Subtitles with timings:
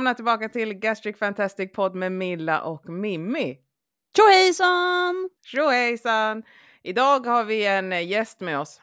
[0.00, 3.58] välkomna tillbaka till Gastric Fantastic Podd med Milla och Mimmi.
[4.16, 5.30] Tjohejsan!
[5.44, 6.42] Tjohejsan!
[6.82, 8.80] Idag har vi en gäst med oss.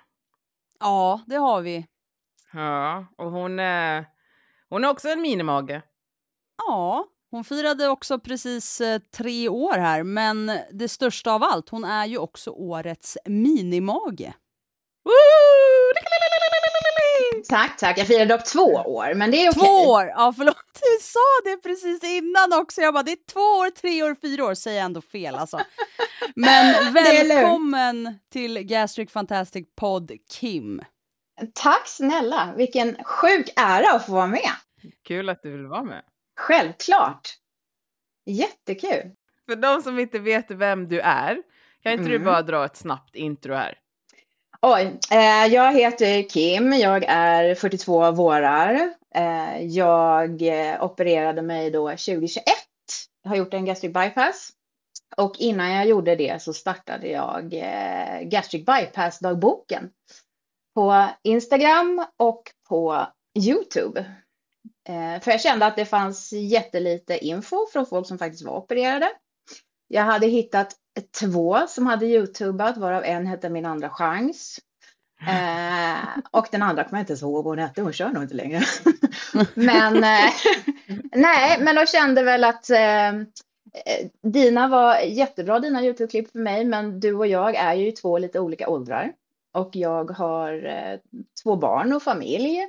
[0.79, 1.87] Ja, det har vi.
[2.53, 4.05] Ja, och hon, är,
[4.69, 5.81] hon är också en minimage.
[6.57, 11.83] Ja, hon firade också precis eh, tre år här, men det största av allt, hon
[11.83, 14.33] är ju också årets minimage.
[17.49, 17.97] Tack, tack.
[17.97, 19.61] Jag firade dock två år, men det är okej.
[19.61, 20.05] Två år!
[20.05, 20.55] Ja, förlåt.
[20.73, 22.81] Du sa det precis innan också.
[22.81, 24.53] Jag bara, det är två år, tre år, fyra år.
[24.53, 25.59] Säger jag ändå fel alltså.
[26.35, 30.81] Men välkommen till Gastric Fantastic Podd, Kim.
[31.53, 32.53] Tack snälla.
[32.57, 34.51] Vilken sjuk ära att få vara med.
[35.03, 36.03] Kul att du vill vara med.
[36.39, 37.29] Självklart.
[38.25, 39.11] Jättekul.
[39.45, 41.43] För de som inte vet vem du är,
[41.83, 42.11] kan inte mm.
[42.11, 43.79] du bara dra ett snabbt intro här?
[44.61, 48.93] Oj, eh, jag heter Kim, jag är 42 vårar.
[49.15, 52.43] Eh, jag eh, opererade mig då 2021.
[53.23, 54.49] Jag har gjort en gastric bypass.
[55.17, 59.89] Och innan jag gjorde det så startade jag eh, gastric bypass-dagboken
[60.75, 63.07] på Instagram och på
[63.39, 63.99] Youtube.
[64.89, 69.09] Eh, för jag kände att det fanns jättelite info från folk som faktiskt var opererade.
[69.87, 70.75] Jag hade hittat
[71.19, 74.59] två som hade youtubat, varav en hette Min andra chans.
[75.27, 78.23] Eh, och den andra kommer jag inte ens ihåg vad hon hette, hon kör nog
[78.23, 78.61] inte längre.
[79.53, 80.31] men eh,
[81.11, 83.11] nej, men de kände väl att eh,
[84.23, 88.39] dina var jättebra, dina YouTube-klipp för mig, men du och jag är ju två lite
[88.39, 89.13] olika åldrar.
[89.53, 90.99] Och jag har eh,
[91.43, 92.59] två barn och familj.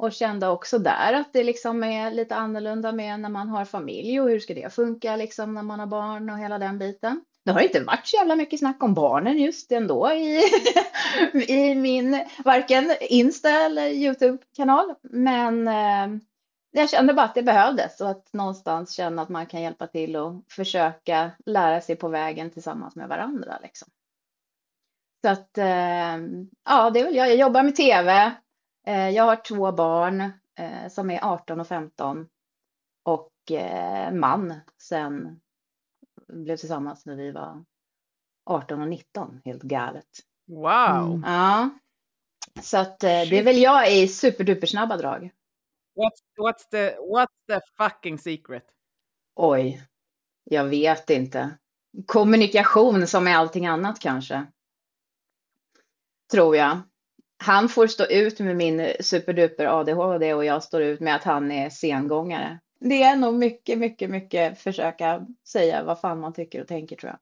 [0.00, 4.20] Och kände också där att det liksom är lite annorlunda med när man har familj
[4.20, 7.24] och hur ska det funka liksom när man har barn och hela den biten.
[7.44, 10.42] Det har inte varit så jävla mycket snack om barnen just ändå i,
[11.48, 14.94] i min varken Insta eller Youtube-kanal.
[15.02, 16.20] Men eh,
[16.70, 20.16] jag kände bara att det behövdes och att någonstans känna att man kan hjälpa till
[20.16, 23.58] och försöka lära sig på vägen tillsammans med varandra.
[23.62, 23.88] Liksom.
[25.22, 26.16] Så att eh,
[26.68, 27.28] ja, det är väl jag.
[27.28, 28.32] Jag jobbar med tv.
[28.86, 30.20] Eh, jag har två barn
[30.58, 32.28] eh, som är 18 och 15
[33.02, 35.40] och eh, man sen
[36.28, 37.64] blev tillsammans när vi var
[38.46, 39.40] 18 och 19.
[39.44, 40.08] Helt galet.
[40.46, 41.06] Wow!
[41.06, 41.22] Mm.
[41.24, 41.70] Ja.
[42.62, 45.30] Så att eh, det är väl jag i superdupersnabba drag.
[45.96, 48.64] What's, what's, the, what's the fucking secret?
[49.34, 49.82] Oj,
[50.44, 51.50] jag vet inte.
[52.06, 54.46] Kommunikation som är allting annat kanske.
[56.32, 56.80] Tror jag.
[57.42, 61.52] Han får stå ut med min superduper ADHD och jag står ut med att han
[61.52, 66.68] är sengångare det är nog mycket, mycket, mycket försöka säga vad fan man tycker och
[66.68, 67.18] tänker tror jag.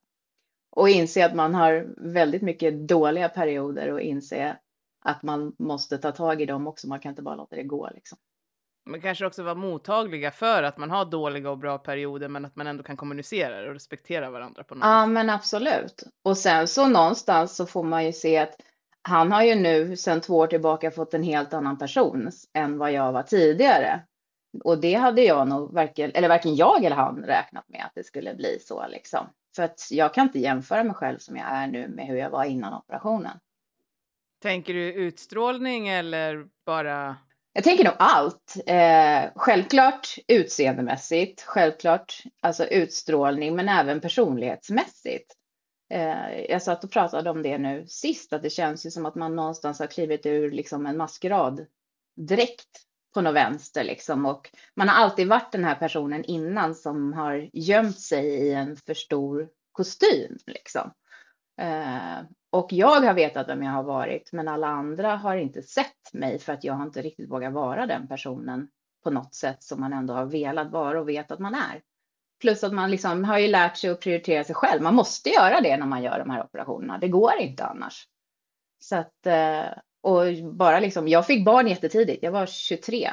[0.70, 4.56] Och inse att man har väldigt mycket dåliga perioder och inse
[5.04, 6.88] att man måste ta tag i dem också.
[6.88, 8.18] Man kan inte bara låta det gå liksom.
[8.86, 12.56] Men kanske också vara mottagliga för att man har dåliga och bra perioder, men att
[12.56, 16.02] man ändå kan kommunicera och respektera varandra på något Ja, men absolut.
[16.22, 18.60] Och sen så någonstans så får man ju se att
[19.08, 22.92] han har ju nu sedan två år tillbaka fått en helt annan person än vad
[22.92, 24.00] jag var tidigare.
[24.64, 28.04] Och det hade jag nog varken, eller varken jag eller han räknat med att det
[28.04, 29.26] skulle bli så liksom.
[29.56, 32.30] För att jag kan inte jämföra mig själv som jag är nu med hur jag
[32.30, 33.38] var innan operationen.
[34.42, 37.16] Tänker du utstrålning eller bara?
[37.52, 38.56] Jag tänker nog allt.
[38.66, 45.37] Eh, självklart utseendemässigt, självklart alltså utstrålning, men även personlighetsmässigt.
[45.90, 49.14] Eh, jag satt och pratade om det nu sist, att det känns ju som att
[49.14, 51.68] man någonstans har klivit ur liksom en maskeraddräkt
[53.14, 54.26] på något vänster liksom.
[54.26, 58.76] Och man har alltid varit den här personen innan som har gömt sig i en
[58.76, 60.90] för stor kostym liksom.
[61.60, 62.18] Eh,
[62.50, 66.38] och jag har vetat vem jag har varit, men alla andra har inte sett mig
[66.38, 68.68] för att jag har inte riktigt vågat vara den personen
[69.04, 71.82] på något sätt som man ändå har velat vara och vet att man är.
[72.40, 74.82] Plus att man liksom har ju lärt sig att prioritera sig själv.
[74.82, 76.98] Man måste göra det när man gör de här operationerna.
[76.98, 78.08] Det går inte annars.
[78.80, 79.66] Så att, eh,
[80.02, 83.10] och bara liksom, jag fick barn jättetidigt, jag var 23.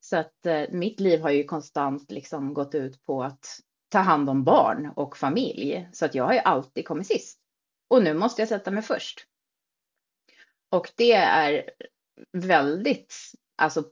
[0.00, 3.46] Så att eh, mitt liv har ju konstant liksom gått ut på att
[3.88, 5.88] ta hand om barn och familj.
[5.92, 7.38] Så att jag har ju alltid kommit sist.
[7.88, 9.26] Och nu måste jag sätta mig först.
[10.70, 11.70] Och det är
[12.32, 13.14] väldigt
[13.56, 13.84] alltså,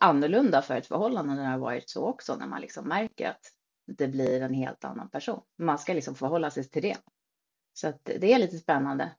[0.00, 3.52] annorlunda för ett förhållande när det har varit så också, när man liksom märker att
[3.86, 5.40] det blir en helt annan person.
[5.58, 6.96] Man ska liksom förhålla sig till det.
[7.74, 9.10] Så att det är lite spännande.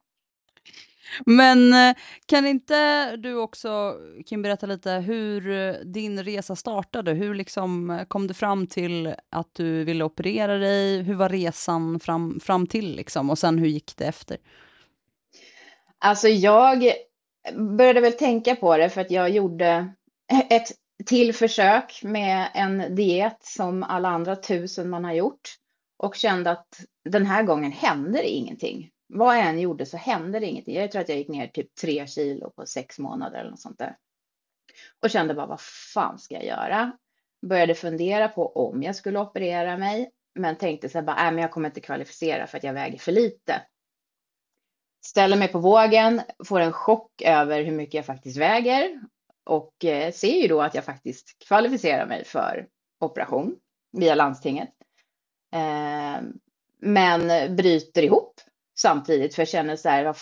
[1.26, 7.12] Men eh, kan inte du också, Kim, berätta lite hur eh, din resa startade?
[7.14, 11.02] Hur liksom eh, kom du fram till att du ville operera dig?
[11.02, 13.30] Hur var resan fram, fram till liksom?
[13.30, 14.38] Och sen hur gick det efter?
[16.00, 16.92] Alltså jag
[17.78, 19.94] började väl tänka på det för att jag gjorde
[20.50, 20.72] ett
[21.06, 25.56] till försök med en diet som alla andra tusen man har gjort
[25.98, 28.92] och kände att den här gången händer ingenting.
[29.08, 30.76] Vad jag än gjorde så hände det ingenting.
[30.76, 33.80] Jag tror att jag gick ner typ tre kilo på sex månader eller något sånt
[33.80, 33.96] där.
[35.04, 35.62] Och kände bara, vad
[35.94, 36.98] fan ska jag göra?
[37.48, 41.42] Började fundera på om jag skulle operera mig, men tänkte så här bara, nej, men
[41.42, 43.62] jag kommer inte kvalificera för att jag väger för lite.
[45.06, 49.02] Ställer mig på vågen, får en chock över hur mycket jag faktiskt väger
[49.48, 52.68] och eh, ser ju då att jag faktiskt kvalificerar mig för
[53.00, 53.56] operation
[53.92, 54.70] via landstinget.
[55.54, 56.22] Eh,
[56.82, 58.42] men bryter ihop
[58.80, 60.18] samtidigt för jag känner så här, vad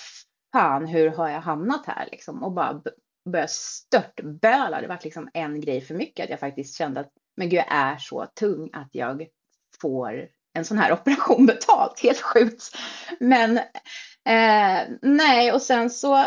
[0.54, 2.44] fan, hur har jag hamnat här liksom?
[2.44, 2.82] Och bara
[3.30, 4.82] började störtböla.
[4.82, 7.68] Det var liksom en grej för mycket att jag faktiskt kände att men gud, jag
[7.70, 9.28] är så tung att jag
[9.82, 12.00] får en sån här operation betalt.
[12.00, 12.64] Helt sjukt.
[13.20, 13.58] Men
[14.26, 16.26] eh, nej, och sen så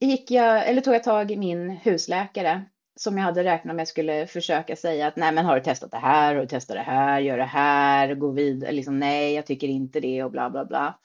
[0.00, 2.64] gick jag, eller tog jag tag i min husläkare
[2.96, 5.96] som jag hade räknat med skulle försöka säga att nej, men har du testat det
[5.96, 6.34] här?
[6.34, 7.20] Har du testat det här?
[7.20, 8.14] Gör det här?
[8.14, 8.72] Gå vidare?
[8.72, 10.98] Liksom nej, jag tycker inte det och bla bla bla.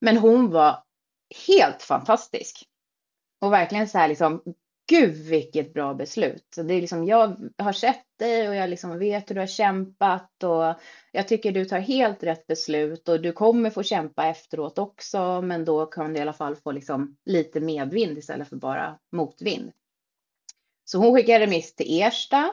[0.00, 0.82] Men hon var
[1.46, 2.64] helt fantastisk.
[3.40, 4.42] Och verkligen så här liksom,
[4.92, 6.46] gud vilket bra beslut.
[6.54, 9.46] Så det är liksom, jag har sett dig och jag liksom vet hur du har
[9.46, 10.74] kämpat och
[11.12, 15.64] jag tycker du tar helt rätt beslut och du kommer få kämpa efteråt också, men
[15.64, 19.72] då kan du i alla fall få liksom lite medvind istället för bara motvind.
[20.84, 22.52] Så hon skickade remiss till Ersta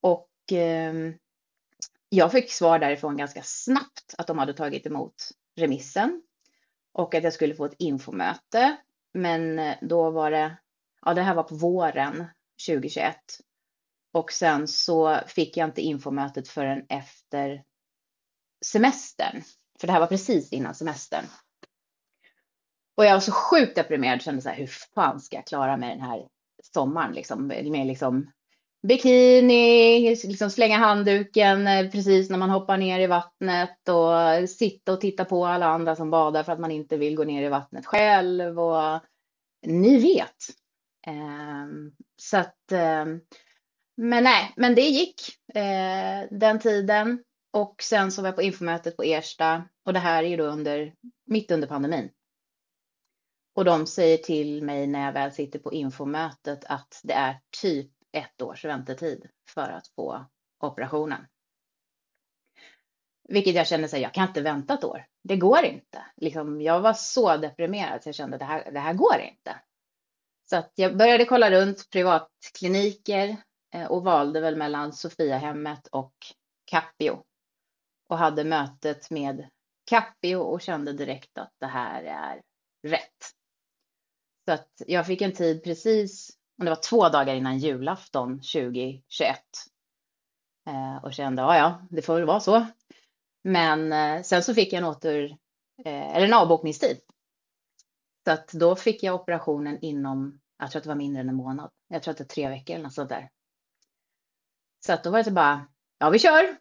[0.00, 0.94] och eh,
[2.08, 5.14] jag fick svar därifrån ganska snabbt att de hade tagit emot
[5.56, 6.22] remissen
[6.92, 8.76] och att jag skulle få ett infomöte.
[9.14, 10.56] Men då var det,
[11.06, 12.24] ja det här var på våren
[12.66, 13.16] 2021.
[14.12, 17.62] Och sen så fick jag inte infomötet förrän efter
[18.64, 19.42] semestern.
[19.80, 21.24] För det här var precis innan semestern.
[22.96, 25.90] Och jag var så sjukt deprimerad, kände så här, hur fan ska jag klara mig
[25.90, 26.28] den här
[26.74, 27.46] sommaren liksom?
[27.46, 28.30] Med liksom
[28.88, 35.00] bikini, liksom slänga handduken eh, precis när man hoppar ner i vattnet och sitta och
[35.00, 37.86] titta på alla andra som badar för att man inte vill gå ner i vattnet
[37.86, 39.00] själv och
[39.66, 40.36] ni vet.
[41.06, 43.20] Ehm, så att, ehm,
[43.96, 45.20] men nej, men det gick
[45.54, 50.24] eh, den tiden och sen så var jag på infomötet på Ersta och det här
[50.24, 50.94] är ju då under,
[51.26, 52.10] mitt under pandemin.
[53.54, 57.90] Och de säger till mig när jag väl sitter på infomötet att det är typ
[58.12, 60.26] ett års väntetid för att få
[60.60, 61.26] operationen.
[63.28, 65.06] Vilket jag kände här, jag kan inte vänta ett år.
[65.22, 66.04] Det går inte.
[66.16, 69.60] Liksom, jag var så deprimerad så jag kände att det här, det här går inte.
[70.52, 73.36] Så att jag började kolla runt privatkliniker
[73.74, 76.14] eh, och valde väl mellan Sofiahemmet och
[76.64, 77.22] Capio.
[78.08, 79.48] Och hade mötet med
[79.90, 82.42] Capio och kände direkt att det här är
[82.88, 83.30] rätt.
[84.44, 89.38] Så att jag fick en tid precis det var två dagar innan julafton 2021.
[90.66, 92.66] Eh, och kände, ja ja, det får väl vara så.
[93.44, 95.36] Men eh, sen så fick jag en åter,
[95.84, 97.00] eller en avbokningstid.
[98.24, 101.34] Så att då fick jag operationen inom, jag tror att det var mindre än en
[101.34, 101.70] månad.
[101.88, 103.30] Jag tror att det var tre veckor eller något sånt där.
[104.86, 106.56] Så att då var det så bara, ja vi kör.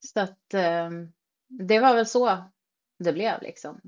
[0.00, 0.90] Så att eh,
[1.48, 2.44] det var väl så
[2.98, 3.80] det blev liksom.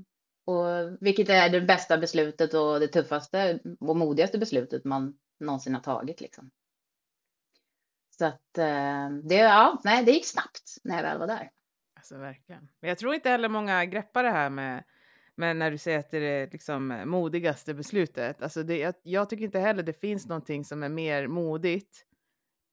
[0.45, 0.65] Och
[0.99, 6.21] vilket är det bästa beslutet och det tuffaste och modigaste beslutet man någonsin har tagit
[6.21, 6.51] liksom.
[8.17, 11.51] Så att eh, det, ja, nej, det gick snabbt när jag väl var där.
[11.95, 12.69] Alltså verkligen.
[12.79, 14.83] Men jag tror inte heller många greppar det här med,
[15.39, 18.41] men när du säger att det är det liksom eh, modigaste beslutet.
[18.41, 22.05] Alltså det, jag, jag tycker inte heller det finns någonting som är mer modigt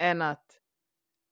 [0.02, 0.42] än att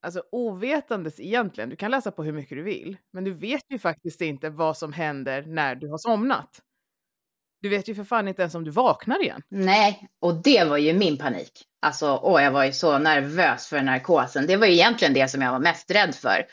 [0.02, 3.78] Alltså ovetandes egentligen, du kan läsa på hur mycket du vill, men du vet ju
[3.78, 6.60] faktiskt inte vad som händer när du har somnat.
[7.60, 9.42] Du vet ju för fan inte ens om du vaknar igen.
[9.48, 11.64] Nej, och det var ju min panik.
[11.82, 14.46] Alltså, åh, jag var ju så nervös för narkosen.
[14.46, 16.46] Det var ju egentligen det som jag var mest rädd för.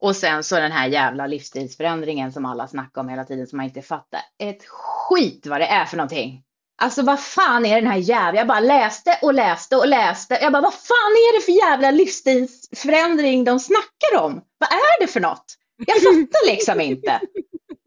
[0.00, 3.66] Och sen så den här jävla livsstilsförändringen som alla snackar om hela tiden som man
[3.66, 4.20] inte fattar.
[4.38, 6.42] Ett skit vad det är för någonting.
[6.82, 10.38] Alltså vad fan är den här jävla, jag bara läste och läste och läste.
[10.42, 14.32] Jag bara vad fan är det för jävla livsstilsförändring de snackar om?
[14.58, 15.44] Vad är det för något?
[15.86, 17.20] Jag fattar liksom inte.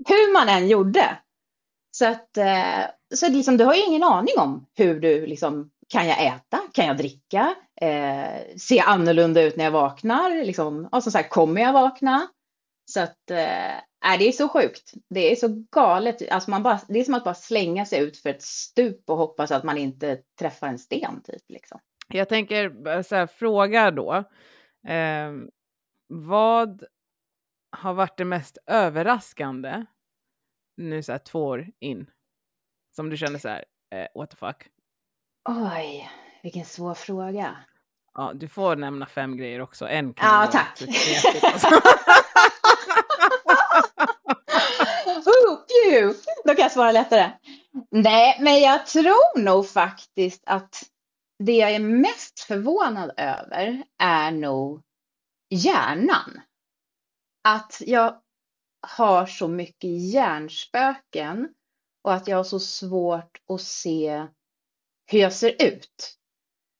[0.07, 1.17] Hur man än gjorde.
[1.91, 6.07] Så att eh, så liksom, du har ju ingen aning om hur du liksom, kan
[6.07, 6.59] jag äta?
[6.73, 7.55] Kan jag dricka?
[7.83, 10.45] Eh, se annorlunda ut när jag vaknar?
[10.45, 12.27] Liksom, och som sagt, kommer jag vakna?
[12.85, 14.93] Så att eh, det är så sjukt.
[15.09, 16.31] Det är så galet.
[16.31, 19.17] Alltså man bara, det är som att bara slänga sig ut för ett stup och
[19.17, 21.21] hoppas att man inte träffar en sten.
[21.23, 21.79] Typ, liksom.
[22.07, 24.13] Jag tänker eh, så här, fråga då.
[24.87, 25.31] Eh,
[26.07, 26.83] vad
[27.71, 29.85] har varit det mest överraskande
[30.77, 32.09] nu så här två år in?
[32.95, 34.67] Som du känner så här, eh, what the fuck?
[35.49, 36.09] Oj,
[36.43, 37.57] vilken svår fråga.
[38.13, 39.87] Ja, du får nämna fem grejer också.
[39.87, 40.83] En kan Ja, tack.
[45.25, 46.13] Oh.
[46.45, 47.31] Då kan jag svara lättare.
[47.91, 50.83] Nej, men jag tror nog faktiskt att
[51.39, 54.81] det jag är mest förvånad över är nog
[55.49, 56.41] hjärnan.
[57.43, 58.21] Att jag
[58.87, 61.49] har så mycket hjärnspöken
[62.03, 64.27] och att jag har så svårt att se
[65.05, 66.17] hur jag ser ut.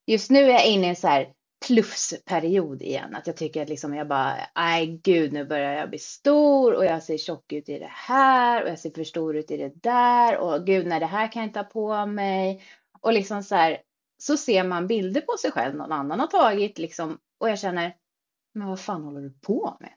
[0.06, 1.34] Just nu är jag inne i en så här
[1.68, 3.16] plufsperiod igen.
[3.16, 6.86] Att jag tycker att liksom jag bara, nej gud nu börjar jag bli stor och
[6.86, 9.84] jag ser tjock ut i det här och jag ser för stor ut i det
[9.84, 12.64] där och gud nej det här kan jag inte ha på mig.
[13.02, 13.82] Och liksom så här,
[14.18, 17.96] så ser man bilder på sig själv någon annan har tagit liksom och jag känner,
[18.54, 19.94] men vad fan håller du på med?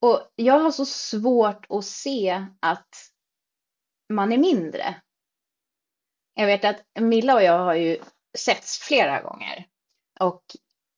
[0.00, 2.88] Och jag har så svårt att se att
[4.08, 4.96] man är mindre.
[6.34, 7.98] Jag vet att Milla och jag har ju
[8.38, 9.66] setts flera gånger.
[10.20, 10.42] Och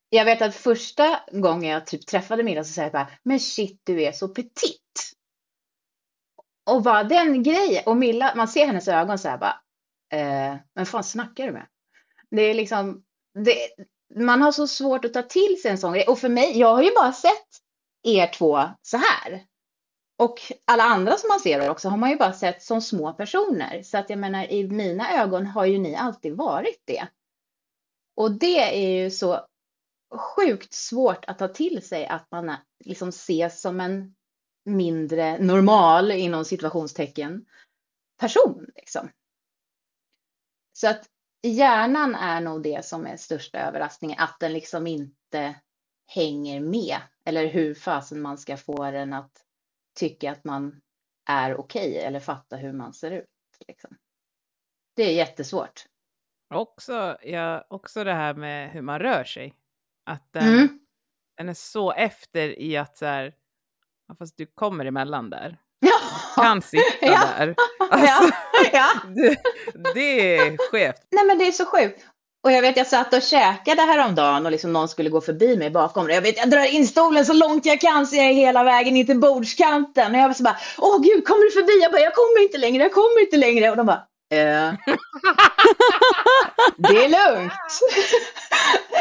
[0.08, 3.80] jag vet att första gången jag typ träffade Milla så sa jag bara, men shit
[3.84, 5.12] du är så petit.
[6.70, 9.60] Och bara den grejen, och Milla, man ser hennes ögon så här bara,
[10.12, 11.66] eh, men fan snackar du med?
[12.30, 13.02] Det är liksom,
[13.44, 13.56] det,
[14.24, 16.06] man har så svårt att ta till sig en sån grej.
[16.08, 17.48] Och för mig, jag har ju bara sett
[18.02, 19.44] er två så här.
[20.18, 23.82] Och alla andra som man ser också har man ju bara sett som små personer.
[23.82, 27.08] Så att jag menar, i mina ögon har ju ni alltid varit det.
[28.20, 29.46] Och det är ju så
[30.14, 34.14] sjukt svårt att ta till sig att man liksom ses som en
[34.64, 37.46] mindre normal inom situationstecken
[38.18, 38.66] person.
[38.76, 39.10] Liksom.
[40.72, 41.08] Så att
[41.42, 45.60] hjärnan är nog det som är största överraskningen, att den liksom inte
[46.06, 46.98] hänger med.
[47.24, 49.44] Eller hur fasen man ska få den att
[49.94, 50.80] tycka att man
[51.28, 53.26] är okej okay, eller fatta hur man ser ut.
[53.68, 53.96] Liksom.
[54.94, 55.86] Det är jättesvårt.
[56.54, 59.54] Också, ja, också det här med hur man rör sig.
[60.10, 60.68] Att den, Mm.
[61.36, 63.32] den är så efter i att så här,
[64.18, 65.56] fast du kommer emellan där.
[65.80, 66.42] Ja.
[66.42, 67.20] Kan sitta Ja.
[67.38, 67.54] där.
[67.90, 68.30] Alltså,
[68.72, 68.86] ja.
[69.14, 69.36] det,
[69.94, 71.06] det är skevt.
[71.10, 72.06] Nej men det är så sjukt.
[72.42, 75.70] Och jag vet jag satt och käkade häromdagen och liksom någon skulle gå förbi mig
[75.70, 76.10] bakom.
[76.10, 78.96] Jag vet jag drar in stolen så långt jag kan så jag är hela vägen
[78.96, 80.14] in till bordskanten.
[80.14, 81.82] Och jag var så bara, åh gud kommer du förbi?
[81.82, 83.70] Jag bara, jag kommer inte längre, jag kommer inte längre.
[83.70, 84.74] Och de bara, eh.
[86.76, 87.52] det är lugnt.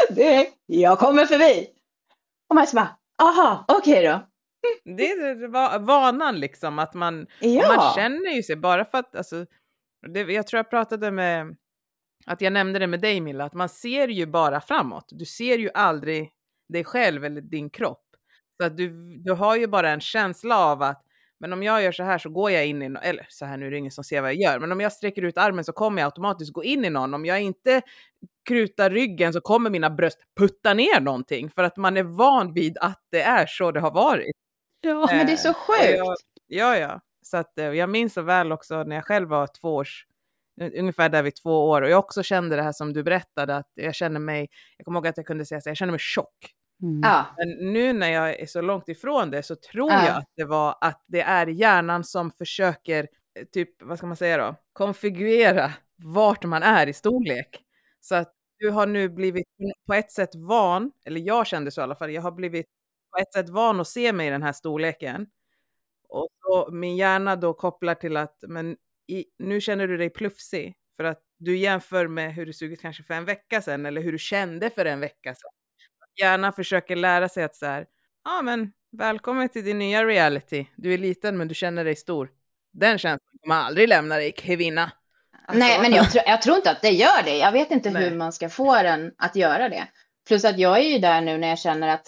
[0.16, 1.68] det är, jag kommer förbi.
[2.48, 4.26] Och man så bara, aha, okej då.
[4.96, 7.76] Det är va- vanan liksom att man, Ja.
[7.76, 9.46] man känner ju sig bara för att, alltså,
[10.14, 11.56] det, jag tror jag pratade med,
[12.26, 15.08] att jag nämnde det med dig Milla, att man ser ju bara framåt.
[15.10, 16.30] Du ser ju aldrig
[16.72, 18.04] dig själv eller din kropp.
[18.60, 21.02] Så att du, du har ju bara en känsla av att,
[21.40, 23.56] men om jag gör så här så går jag in i, no- eller så här
[23.56, 25.64] nu är det ingen som ser vad jag gör, men om jag sträcker ut armen
[25.64, 27.14] så kommer jag automatiskt gå in i någon.
[27.14, 27.82] Om jag inte
[28.48, 32.78] krutar ryggen så kommer mina bröst putta ner någonting för att man är van vid
[32.80, 34.30] att det är så det har varit.
[34.80, 35.06] Ja.
[35.10, 35.98] Men det är så Eh, och sjukt.
[35.98, 36.16] Jag,
[36.46, 37.00] ja, ja.
[37.22, 40.06] Så att, eh, jag minns så väl också när jag själv var två års,
[40.60, 43.56] un- ungefär där vid två år, och jag också kände det här som du berättade,
[43.56, 46.00] att jag känner mig, jag kommer ihåg att jag kunde säga så jag känner mig
[46.00, 46.36] tjock.
[46.82, 47.00] Mm.
[47.02, 47.26] Ja.
[47.38, 50.06] Men nu när jag är så långt ifrån det så tror Ja.
[50.06, 53.08] jag att det var att det är hjärnan som försöker,
[53.38, 57.60] eh, typ, vad ska man säga då, konfigurera vart man är i storlek.
[58.00, 59.46] Så att du har nu blivit
[59.86, 62.66] på ett sätt van, eller jag kände så i alla fall, jag har blivit
[63.12, 65.26] på ett sätt van att se mig i den här storleken.
[66.08, 68.76] Och så min hjärna då kopplar till att, men
[69.08, 72.80] i, nu känner du dig plufsig för att du jämför med hur du såg ut
[72.80, 75.50] kanske för en vecka sedan eller hur du kände för en vecka sedan.
[76.20, 77.86] Hjärnan försöker lära sig att så här,
[78.24, 80.66] ja ah, men välkommen till din nya reality.
[80.76, 82.30] Du är liten men du känner dig stor.
[82.72, 84.92] Den känslan kommer aldrig lämna dig kvinna.
[85.46, 87.36] Alltså, Nej, men jag, tror- jag tror inte att det gör det.
[87.36, 88.02] Jag vet inte Nej.
[88.04, 89.88] hur man ska få den att göra det.
[90.28, 92.06] Plus att jag är ju där nu när jag känner att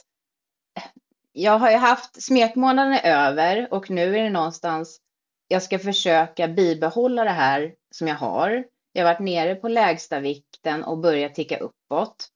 [1.33, 5.01] jag har ju haft smekmånaden över och nu är det någonstans
[5.49, 8.65] jag ska försöka bibehålla det här som jag har.
[8.93, 12.29] Jag har varit nere på lägsta vikten och börjat ticka uppåt.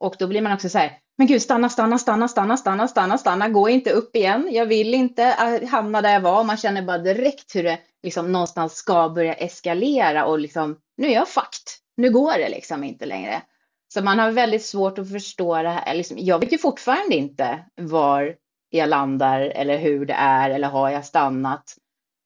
[0.00, 3.18] Och då blir man också så här, men gud, stanna, stanna, stanna, stanna, stanna, stanna,
[3.18, 4.48] stanna, gå inte upp igen.
[4.50, 6.44] Jag vill inte äh, hamna där jag var.
[6.44, 11.14] Man känner bara direkt hur det liksom någonstans ska börja eskalera och liksom, nu är
[11.14, 11.66] jag fucked.
[11.96, 13.42] Nu går det liksom inte längre.
[13.94, 15.94] Så man har väldigt svårt att förstå det här.
[15.94, 18.36] Liksom, jag vet ju fortfarande inte var
[18.70, 21.76] jag landar eller hur det är eller har jag stannat.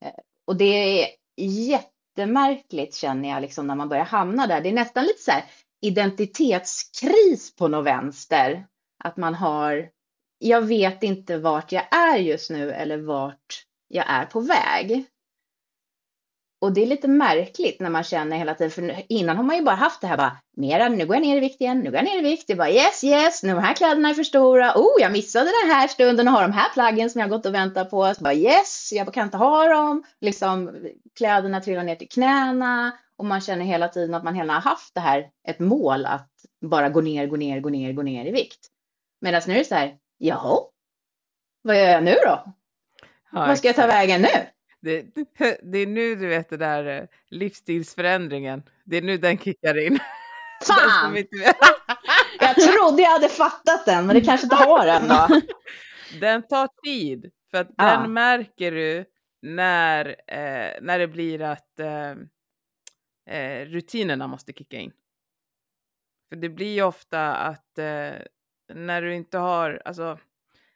[0.05, 0.13] Eh,
[0.47, 0.65] och det
[1.03, 4.61] är jättemärkligt känner jag liksom när man börjar hamna där.
[4.61, 5.45] Det är nästan lite så här
[5.83, 8.67] identitetskris på något vänster.
[9.05, 9.89] Att man har,
[10.39, 15.05] jag vet inte vart jag är just nu eller vart jag är på väg
[16.63, 19.63] och det är lite märkligt när man känner hela tiden, för innan har man ju
[19.63, 21.95] bara haft det här bara, mera, nu går jag ner i vikt igen, nu går
[21.95, 24.23] jag ner i vikt, det är bara yes, yes, nu de här kläderna är för
[24.23, 27.47] stora, oh, jag missade den här stunden och har de här plaggen som jag gått
[27.47, 30.87] och väntat på, så bara yes, jag kan inte ha dem, liksom
[31.19, 34.95] kläderna trillar ner till knäna och man känner hela tiden att man hela har haft
[34.95, 38.31] det här, ett mål att bara gå ner, gå ner, gå ner, gå ner i
[38.31, 38.67] vikt.
[39.21, 40.59] Medan nu är det så här, jaha,
[41.63, 42.45] vad gör jag nu då?
[43.33, 44.29] Ja, Vad ska jag ta vägen nu?
[44.83, 45.03] Det,
[45.63, 48.63] det är nu du vet det där eh, livsstilsförändringen.
[48.85, 49.99] Det är nu den kickar in.
[50.67, 51.17] Fan!
[52.41, 55.41] Jag trodde jag hade fattat den, men det kanske inte har den då.
[56.21, 57.31] Den tar tid.
[57.51, 57.85] För att Ja.
[57.85, 59.05] den märker du
[59.43, 62.11] när, eh, när det blir att eh,
[63.37, 64.93] eh, rutinerna måste kicka in.
[66.29, 68.13] För det blir ju ofta att eh,
[68.75, 70.19] när du inte har, alltså,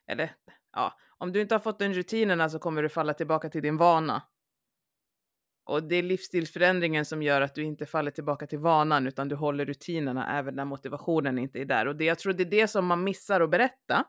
[0.06, 0.34] eller
[0.72, 3.76] ja, om du inte har fått den rutinerna så kommer du falla tillbaka till din
[3.76, 4.22] vana.
[5.64, 9.34] Och det är livsstilsförändringen som gör att du inte faller tillbaka till vanan utan du
[9.34, 11.86] håller rutinerna även när motivationen inte är där.
[11.86, 14.04] Och det, jag tror det är det som man missar att berätta.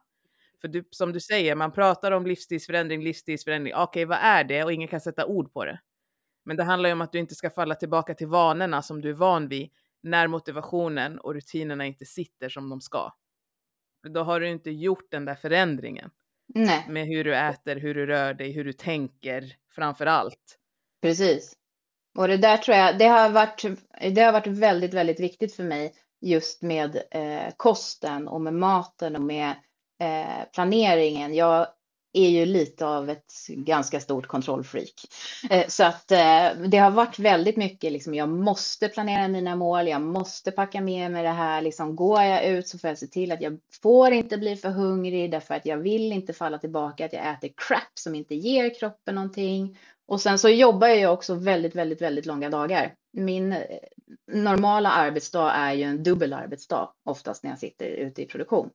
[0.61, 3.75] För du, som du säger, man pratar om livsstilsförändring, livsstilsförändring.
[3.75, 4.63] Okej, vad är det?
[4.63, 5.79] Och ingen kan sätta ord på det.
[6.45, 9.09] Men det handlar ju om att du inte ska falla tillbaka till vanorna som du
[9.09, 9.69] är van vid
[10.03, 13.11] när motivationen och rutinerna inte sitter som de ska.
[14.01, 16.11] För Då har du inte gjort den där förändringen
[16.55, 20.57] Nej, med hur du äter, hur du rör dig, hur du tänker framför allt.
[21.01, 21.53] precis.
[22.17, 23.63] Och det där tror jag, det har varit,
[24.15, 29.15] det har varit väldigt, väldigt viktigt för mig just med eh, kosten och med maten
[29.15, 29.49] och med
[29.99, 31.33] eh, planeringen.
[31.35, 31.67] Jag
[32.13, 34.93] är ju lite av ett ganska stort kontrollfreak.
[35.49, 39.87] Eh, så att eh, det har varit väldigt mycket liksom, jag måste planera mina mål,
[39.87, 43.07] jag måste packa med mig det här, liksom går jag ut så får jag se
[43.07, 47.05] till att jag får inte bli för hungrig därför att jag vill inte falla tillbaka,
[47.05, 49.77] att jag äter crap som inte ger kroppen någonting.
[50.07, 52.93] Och sen så jobbar jag ju också väldigt, väldigt, väldigt långa dagar.
[53.13, 53.59] Min eh,
[54.31, 58.69] normala arbetsdag är ju en dubbel arbetsdag oftast när jag sitter ute i produktion.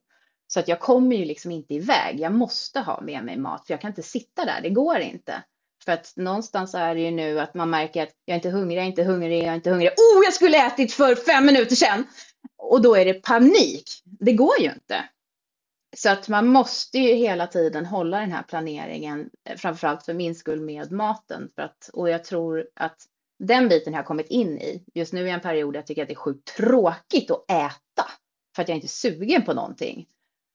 [0.53, 2.19] Så att jag kommer ju liksom inte iväg.
[2.19, 4.61] Jag måste ha med mig mat för jag kan inte sitta där.
[4.61, 5.43] Det går inte.
[5.85, 8.77] För att någonstans är det ju nu att man märker att jag är inte hungrig,
[8.77, 9.89] jag är inte hungrig, jag är inte hungrig.
[9.89, 12.07] Oh, jag skulle ätit för fem minuter sedan!
[12.57, 13.83] Och då är det panik.
[14.05, 15.03] Det går ju inte.
[15.95, 20.35] Så att man måste ju hela tiden hålla den här planeringen, eh, framförallt för min
[20.35, 21.49] skull med maten.
[21.55, 22.97] För att, och jag tror att
[23.39, 24.83] den biten har jag kommit in i.
[24.93, 27.51] Just nu är i en period där jag tycker att det är sjukt tråkigt att
[27.51, 28.09] äta.
[28.55, 30.07] För att jag inte är sugen på någonting.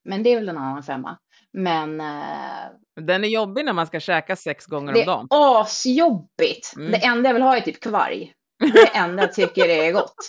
[0.09, 1.19] Men det är väl en annan femma.
[1.53, 5.27] Men eh, Den är jobbig när man ska käka sex gånger det om dagen.
[5.31, 6.77] är asjobbigt.
[6.77, 6.91] Mm.
[6.91, 8.33] Det enda jag vill ha är typ kvarg.
[8.59, 10.17] Det är det enda jag tycker är gott.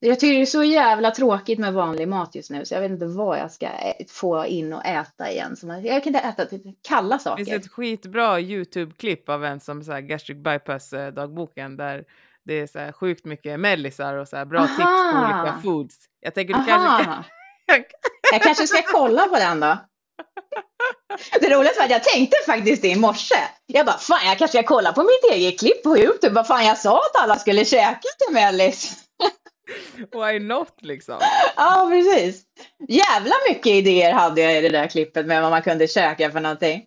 [0.00, 2.90] Jag tycker det är så jävla tråkigt med vanlig mat just nu så jag vet
[2.90, 3.68] inte vad jag ska
[4.08, 5.56] få in och äta igen.
[5.56, 7.56] Så Jag kan inte äta typ kalla Det finns saker.
[7.56, 12.04] ett skitbra YouTube-klipp av en som så här gastric bypass-dagboken där
[12.44, 15.42] det är så här sjukt mycket mellisar och så här bra tips på Aha.
[15.42, 15.96] olika foods.
[16.20, 17.24] Jag tänker du kanske kan...
[18.32, 19.78] Jag kanske ska kolla på den då.
[21.40, 23.34] Det roliga var att jag tänkte faktiskt det i morse.
[23.66, 26.34] Jag bara, fan jag kanske ska kolla på mitt eget klipp på YouTube.
[26.34, 29.04] Vad fan jag sa att alla skulle käka till mellis.
[30.12, 31.18] Why not liksom?
[31.56, 32.42] Ja, precis.
[32.88, 36.40] Jävla mycket idéer hade jag i det där klippet med vad man kunde käka för
[36.40, 36.84] någonting.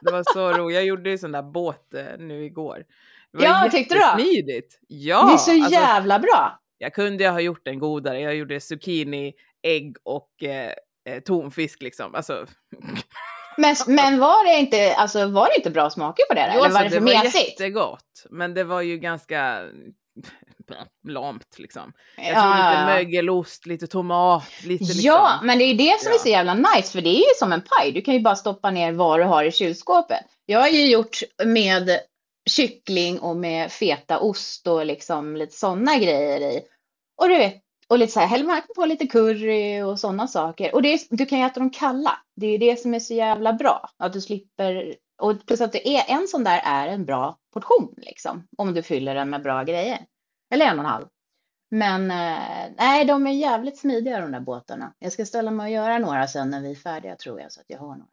[0.00, 0.74] Det var så roligt.
[0.74, 2.84] Jag gjorde ju sån där båt eh, nu igår.
[3.32, 4.60] Det var Ja, tyckte du då?
[4.88, 6.58] Ja, det är så alltså, jävla bra.
[6.78, 8.20] jag kunde ju ha gjort en godare.
[8.20, 10.72] Jag gjorde zucchini, ägg och eh,
[11.08, 12.14] eh, tonfisk liksom.
[12.14, 12.46] Alltså,
[13.56, 16.52] Men, men var, det inte, alltså, var det inte bra smaker på det?
[16.54, 17.60] Jo, Eller var alltså, det för det var mesigt?
[17.60, 18.26] jättegott.
[18.30, 19.62] Men det var ju ganska
[21.08, 21.92] lamt liksom.
[22.16, 25.00] Jag Ja, tror ja, lite mögelost, lite tomat, lite liksom.
[25.04, 27.34] Ja, men det är ju det som är så jävla nice, för det är ju
[27.38, 27.92] som en paj.
[27.92, 30.24] Du kan ju bara stoppa ner vad du har i kylskåpet.
[30.46, 32.00] Jag har ju gjort med
[32.50, 36.62] kyckling och med feta ost och liksom lite sådana grejer i.
[37.22, 37.54] Och du vet,
[37.88, 40.74] och lite så här, häller man på lite curry och sådana saker.
[40.74, 42.18] Och det är, du kan ju äta dem kalla.
[42.36, 43.90] Det är ju det som är så jävla bra.
[43.96, 47.94] Att du slipper, och plus att det är en sån där är en bra portion
[47.96, 48.48] liksom.
[48.58, 49.98] Om du fyller den med bra grejer.
[50.50, 51.06] Eller en och en halv.
[51.70, 54.94] Men eh, nej, de är jävligt smidiga de där båtarna.
[54.98, 57.60] Jag ska ställa mig och göra några sen när vi är färdiga tror jag, så
[57.60, 58.06] att jag har några.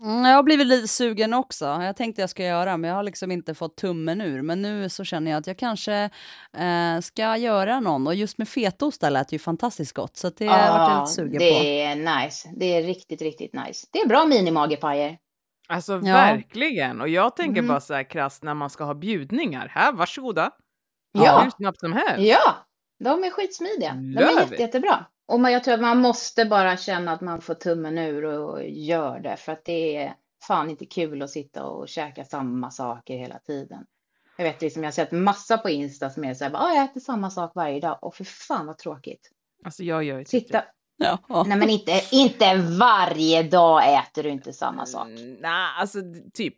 [0.00, 1.64] Mm, jag har blivit lite sugen också.
[1.64, 4.42] Jag tänkte jag ska göra, men jag har liksom inte fått tummen ur.
[4.42, 6.10] Men nu så känner jag att jag kanske
[6.56, 8.06] eh, ska göra någon.
[8.06, 10.16] Och just med fetaost där lät ju fantastiskt gott.
[10.16, 11.64] Så det har jag varit lite sugen det på.
[11.64, 12.48] är nice.
[12.56, 13.86] Det är riktigt, riktigt nice.
[13.92, 15.18] Det är bra minimagepajer.
[15.68, 16.00] Alltså Ja.
[16.14, 17.00] verkligen.
[17.00, 17.68] Och jag tänker Mm.
[17.68, 19.68] bara så här krasst när man ska ha bjudningar.
[19.74, 20.50] Här, varsågoda.
[21.12, 21.40] Ja.
[21.40, 22.18] Hur snabbt som helst.
[22.28, 22.54] Ja,
[23.04, 23.92] de är skitsmidiga.
[23.92, 25.06] De är jätte, jättebra.
[25.26, 28.68] Och man, jag tror att man måste bara känna att man får tummen ur och
[28.68, 29.36] gör det.
[29.36, 30.14] För att det är
[30.46, 33.84] fan inte kul att sitta och käka samma saker hela tiden.
[34.36, 36.74] Jag vet liksom, jag har sett massa på Insta som är så här, bara, "Ah,
[36.74, 37.98] jag äter samma sak varje dag.
[38.02, 39.30] Och för fan vad tråkigt.
[39.64, 41.18] Alltså jag gör ju typ Sitta, det.
[41.28, 41.44] Ja.
[41.46, 45.06] nej men inte, inte varje dag äter du inte samma sak.
[45.08, 45.98] Mm, Nej, alltså
[46.34, 46.54] typ.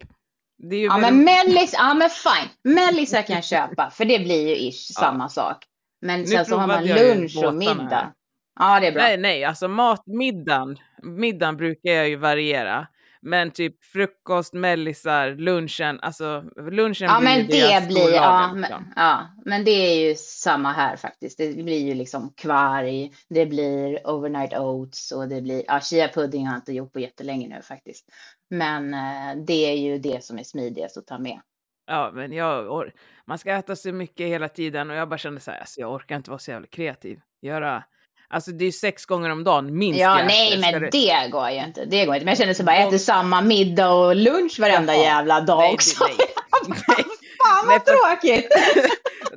[0.59, 2.75] Det är ju Ja men mellis, ja men fine.
[2.75, 5.01] Mellisar kan jag köpa för det blir ju ish Ja.
[5.01, 5.65] samma sak.
[6.01, 8.13] Men Nu sen så har man lunch och båtarna här.
[8.57, 9.03] Ja det är bra.
[9.03, 10.77] Nej, nej, alltså matmiddagen.
[11.03, 12.87] Middagen brukar jag ju variera.
[13.21, 18.93] Men typ frukost, mellisar, lunchen, alltså lunchen Ja blir men det blir, ja men, liksom.
[18.97, 21.39] ja men det är ju samma här faktiskt.
[21.39, 26.47] Det blir ju liksom kvarg, det blir overnight oats och det blir, ja chia pudding
[26.47, 28.09] har jag inte gjort på jättelänge nu faktiskt.
[28.51, 31.41] Men eh, det är ju det som är smidigast att ta med.
[31.87, 32.91] Ja, men jag,
[33.27, 35.93] man ska äta så mycket hela tiden och jag bara kände så här, alltså jag
[35.93, 37.21] orkar inte vara så jävla kreativ.
[37.43, 37.85] Göra,
[38.29, 41.51] alltså det är ju sex gånger om dagen minst Ja nej men det- det går
[41.51, 41.85] ju inte.
[41.85, 42.25] Det går inte.
[42.25, 45.03] Men jag känner så bara, jag äter samma middag och lunch varenda Jaha.
[45.05, 46.05] jävla dag Nej, också.
[46.05, 46.17] nej.
[46.69, 47.05] nej.
[47.45, 48.49] Fan vad tråkigt.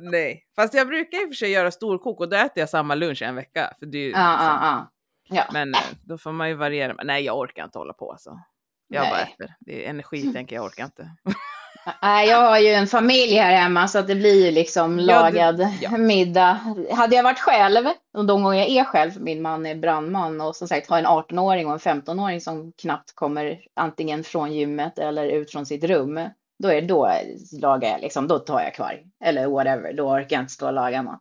[0.00, 2.94] nej, fast jag brukar i och för sig göra storkok och då äter jag samma
[2.94, 3.72] lunch en vecka.
[3.78, 4.90] För det är ju, ja, liksom- ja.
[5.32, 5.44] Ja.
[5.52, 6.94] Men eh, då får man ju variera.
[7.04, 8.30] Nej, jag orkar inte hålla på alltså.
[8.88, 9.34] Jag bara Nej.
[9.34, 9.54] äter.
[9.60, 11.08] Det är energi, tänker jag, orkar inte.
[12.02, 15.06] Nej, jag har ju en familj här hemma så att det blir ju liksom Ja,
[15.06, 15.90] det- lagad ja.
[15.90, 16.58] middag.
[16.92, 20.40] Hade jag varit själv, och de gånger jag är själv, för min man är brandman
[20.40, 24.98] och som sagt har en 18-åring och en 15-åring som knappt kommer antingen från gymmet
[24.98, 26.20] eller ut från sitt rum.
[26.62, 27.10] Då är då
[27.62, 29.00] lagar jag liksom, då tar jag kvar.
[29.24, 31.20] Eller whatever, då orkar jag inte stå och laga mat.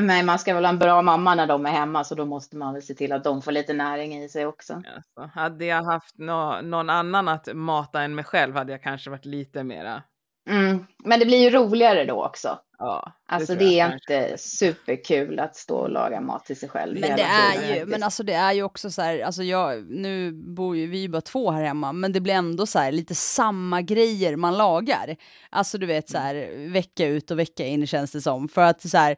[0.00, 2.56] Men man ska väl ha en bra mamma när de är hemma så då måste
[2.56, 4.74] man väl se till att de får lite näring i sig också.
[4.74, 9.10] Alltså, hade jag haft nå- någon annan att mata än mig själv hade jag kanske
[9.10, 10.02] varit lite mera.
[10.48, 10.86] Mm.
[11.04, 12.58] Men det blir ju roligare då också.
[12.78, 17.00] Ja, Alltså tror det är inte superkul att stå och laga mat till sig själv.
[17.00, 20.32] Men det är ju, men alltså det är ju också så här, alltså jag, nu
[20.32, 23.14] bor ju vi ju bara två här hemma, men det blir ändå så här lite
[23.14, 25.16] samma grejer man lagar.
[25.50, 28.90] Alltså du vet så här vecka ut och vecka in känns det som, för att
[28.90, 29.16] så här,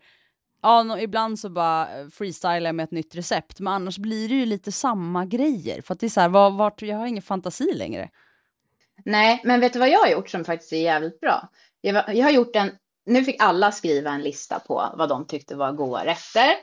[0.62, 4.34] ja nå- ibland så bara freestylar jag med ett nytt recept, men annars blir det
[4.34, 7.22] ju lite samma grejer, för att det är så här, var, vart, jag har ingen
[7.22, 8.08] fantasi längre.
[9.04, 11.48] Nej, men vet du vad jag har gjort som faktiskt är jävligt bra?
[11.80, 12.70] Jag, jag har gjort en,
[13.06, 16.54] nu fick alla skriva en lista på vad de tyckte var goda rätter.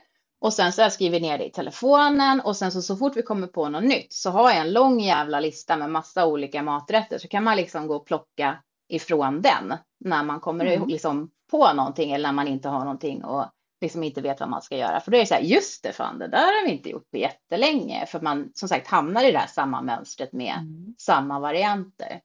[0.42, 3.16] Och sen så har jag skrivit ner det i telefonen och sen så, så fort
[3.18, 6.64] vi kommer på något nytt så har jag en lång jävla lista med massa olika
[6.64, 8.58] maträtter så kan man liksom gå och plocka
[8.90, 10.88] ifrån den när man kommer Mm.
[10.88, 13.46] liksom på någonting eller när man inte har någonting och
[13.82, 15.00] liksom inte vet vad man ska göra.
[15.00, 17.12] För då är det så här, just det fan, det där har vi inte gjort
[17.12, 18.06] på jättelänge.
[18.06, 20.56] För man som sagt hamnar i det här samma mönstret med
[20.98, 22.20] samma varianter.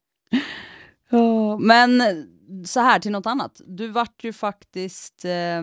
[1.10, 2.02] Ja, men
[2.66, 3.60] så här till något annat.
[3.66, 5.62] Du vart ju faktiskt eh,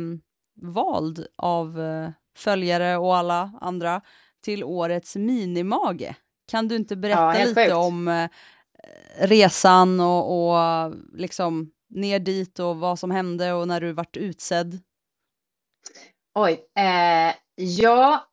[0.62, 4.02] vald av eh, följare och alla andra
[4.44, 6.16] till årets minimage.
[6.48, 7.74] Kan du inte berätta Ja, lite sjukt.
[7.76, 8.30] om eh,
[9.20, 14.80] resan och, och liksom ner dit och vad som hände och när du vart utsedd?
[16.36, 18.28] Oj, eh, ja,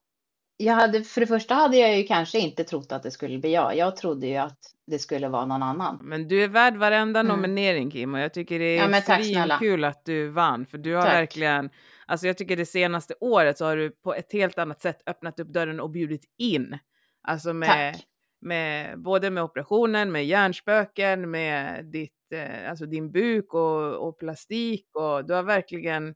[0.56, 3.52] jag hade, för det första hade jag ju kanske inte trott att det skulle bli
[3.52, 3.76] jag.
[3.76, 5.98] Jag trodde ju att det skulle vara någon annan.
[6.02, 7.36] Men du är värd varenda Mm.
[7.36, 9.58] nominering Kim och jag tycker det Ja, är snälla.
[9.58, 11.12] kul att du vann för du har Tack.
[11.14, 11.70] verkligen,
[12.06, 15.40] alltså jag tycker det senaste året så har du på ett helt annat sätt öppnat
[15.40, 16.78] upp dörren och bjudit in.
[17.22, 18.02] Alltså med, Tack.
[18.40, 24.86] med både med operationen, med hjärnspöken, med ditt, eh, alltså din buk och, och plastik
[24.94, 26.14] och du har verkligen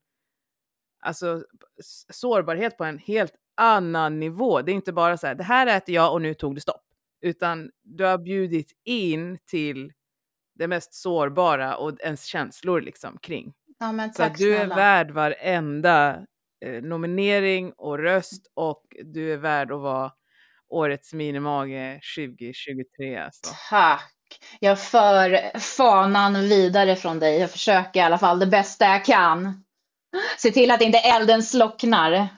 [1.03, 1.45] alltså
[2.11, 4.63] sårbarhet på en helt annan nivå.
[4.63, 6.83] Det är inte bara så här, det här äter jag och nu tog det stopp.
[7.21, 9.93] Utan du har bjudit in till
[10.55, 13.53] det mest sårbara och ens känslor liksom kring.
[13.79, 14.75] Ja, men Så tack att du är snälla.
[14.75, 16.19] värd varenda
[16.65, 20.13] eh, nominering och röst och du är värd att vara
[20.69, 23.17] årets minimage 2023.
[23.17, 23.55] Alltså.
[23.71, 24.09] Tack.
[24.61, 27.41] Jag för fanan vidare från dig.
[27.41, 29.65] Jag försöker i alla fall det bästa jag kan.
[30.39, 32.29] Se till att inte elden slocknar.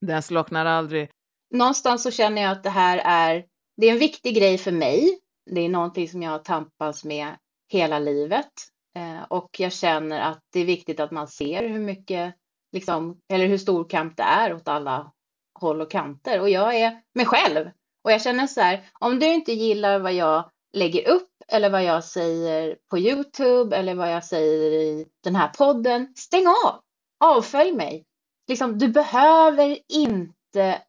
[0.00, 1.10] Den slocknar aldrig.
[1.54, 3.44] Någonstans så känner jag att det här är,
[3.76, 5.18] det är en viktig grej för mig.
[5.50, 7.36] Det är någonting som jag har tampats med
[7.68, 8.50] hela livet.
[8.96, 12.34] Eh, och jag känner att det är viktigt att man ser hur mycket,
[12.72, 15.12] liksom, eller hur stor kamp det är åt alla
[15.60, 16.40] håll och kanter.
[16.40, 17.70] Och jag är mig själv.
[18.04, 21.84] Och jag känner så här, om du inte gillar vad jag lägger upp eller vad
[21.84, 26.80] jag säger på Youtube eller vad jag säger i den här podden, stäng av!
[27.20, 28.04] Avfölj mig!
[28.48, 30.82] Liksom, du behöver inte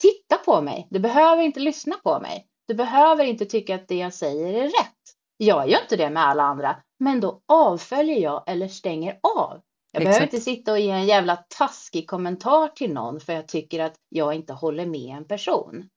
[0.00, 0.86] titta på mig.
[0.90, 2.46] Du behöver inte lyssna på mig.
[2.68, 4.94] Du behöver inte tycka att det jag säger är rätt.
[5.36, 9.60] Jag gör inte det med alla andra, men då avföljer jag eller stänger av.
[9.92, 10.32] Jag behöver Exakt.
[10.32, 14.34] inte sitta och ge en jävla taskig kommentar till någon för jag tycker att jag
[14.34, 15.88] inte håller med en person.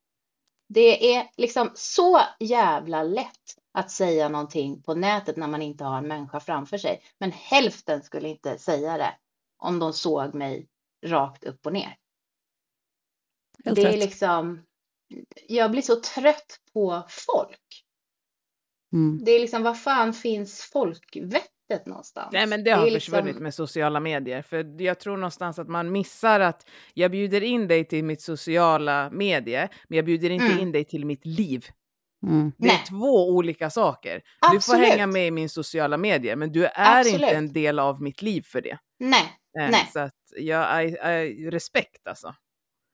[0.70, 5.98] Det är liksom så jävla lätt att säga någonting på nätet när man inte har
[5.98, 7.02] en människa framför sig.
[7.20, 9.14] Men hälften skulle inte säga det
[9.62, 10.68] om de såg mig
[11.06, 11.96] rakt upp och ner.
[13.66, 14.00] Helt det är rätt.
[14.00, 14.64] liksom,
[15.48, 17.84] jag blir så trött på folk.
[18.94, 19.24] Mm.
[19.24, 22.30] Det är liksom, var fan finns folkvettet någonstans?
[22.34, 24.42] Nej men det har liksom- försvunnit med sociala medier.
[24.42, 29.10] För jag tror någonstans att man missar att jag bjuder in dig till mitt sociala
[29.10, 30.60] medie, men jag bjuder inte Mm.
[30.60, 31.66] in dig till mitt liv.
[32.28, 32.52] Mm.
[32.58, 32.84] Det är Nej.
[32.90, 34.16] två olika saker.
[34.42, 34.88] Du får Absolut.
[34.88, 37.22] hänga med i min sociala medier, men du är Absolut.
[37.22, 38.78] inte en del av mitt liv för det.
[39.00, 39.90] Nej, Nej.
[39.94, 42.36] Så att jag, I, I, respekt alltså.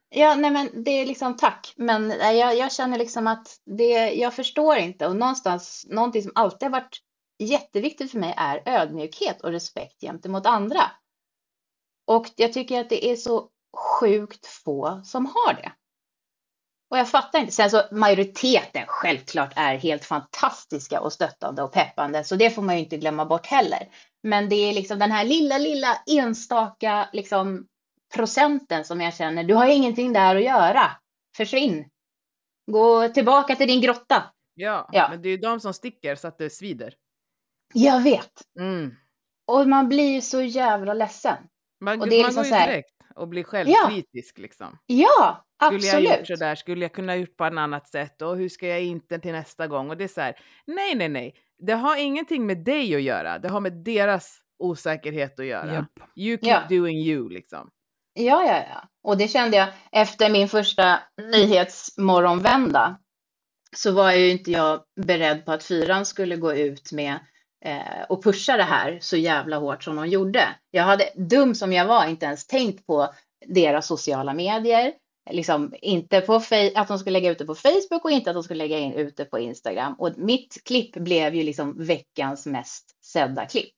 [0.09, 1.73] Ja, nej men det är liksom tack.
[1.77, 5.07] Men jag, jag känner liksom att det, jag förstår inte.
[5.07, 7.01] Och någonstans, någonting som alltid har varit
[7.39, 10.91] jätteviktigt för mig är ödmjukhet och respekt gentemot andra.
[12.07, 13.49] Och jag tycker att det är så
[13.99, 15.71] sjukt få som har det.
[16.89, 17.51] Och jag fattar inte.
[17.51, 22.75] Sen så majoriteten självklart är helt fantastiska och stöttande och peppande, så det får man
[22.75, 23.87] ju inte glömma bort heller.
[24.23, 27.67] Men det är liksom den här lilla, lilla enstaka liksom
[28.15, 30.91] procenten som jag känner, du har ingenting där att göra.
[31.37, 31.89] Försvinn.
[32.71, 34.23] Gå tillbaka till din grotta.
[34.53, 35.07] Ja, Ja.
[35.09, 36.93] men det är ju de som sticker så att det svider.
[37.73, 38.31] Jag vet.
[38.59, 38.95] Mm.
[39.47, 41.37] Och man blir ju så jävla ledsen.
[41.81, 44.77] Man, Och det är man liksom går ju direkt och blir självkritisk liksom.
[44.85, 46.55] Ja, Skulle jag gjort sådär?
[46.55, 48.21] Skulle jag kunna gjort på ett annat sätt?
[48.21, 49.89] Och hur ska jag inte till nästa gång?
[49.89, 50.35] Och det är så här,
[50.67, 51.35] nej, nej, nej.
[51.59, 53.39] Det har ingenting med dig att göra.
[53.39, 55.73] Det har med deras osäkerhet att göra.
[55.73, 55.99] Japp.
[56.15, 56.77] You keep Ja.
[56.77, 57.69] doing you liksom.
[58.13, 58.89] Ja, ja, ja.
[59.03, 60.99] Och det kände jag efter min första
[61.31, 62.97] nyhetsmorgonvända.
[63.75, 67.19] Så var ju inte jag beredd på att fyran skulle gå ut med
[67.65, 70.49] eh, och pusha det här så jävla hårt som de gjorde.
[70.71, 73.13] Jag hade, dum som jag var, inte ens tänkt på
[73.47, 74.93] deras sociala medier.
[75.31, 76.41] Liksom inte på
[76.75, 78.93] att de skulle lägga ut det på Facebook och inte att de skulle lägga in
[78.93, 79.93] ut det på Instagram.
[79.93, 83.75] Och mitt klipp blev ju liksom veckans mest sedda klipp.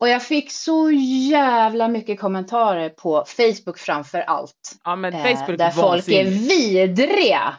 [0.00, 0.90] Och jag fick så
[1.30, 4.78] jävla mycket kommentarer på Facebook framför allt.
[4.84, 7.54] Ja, men Eh, Facebook där är folk är vidriga.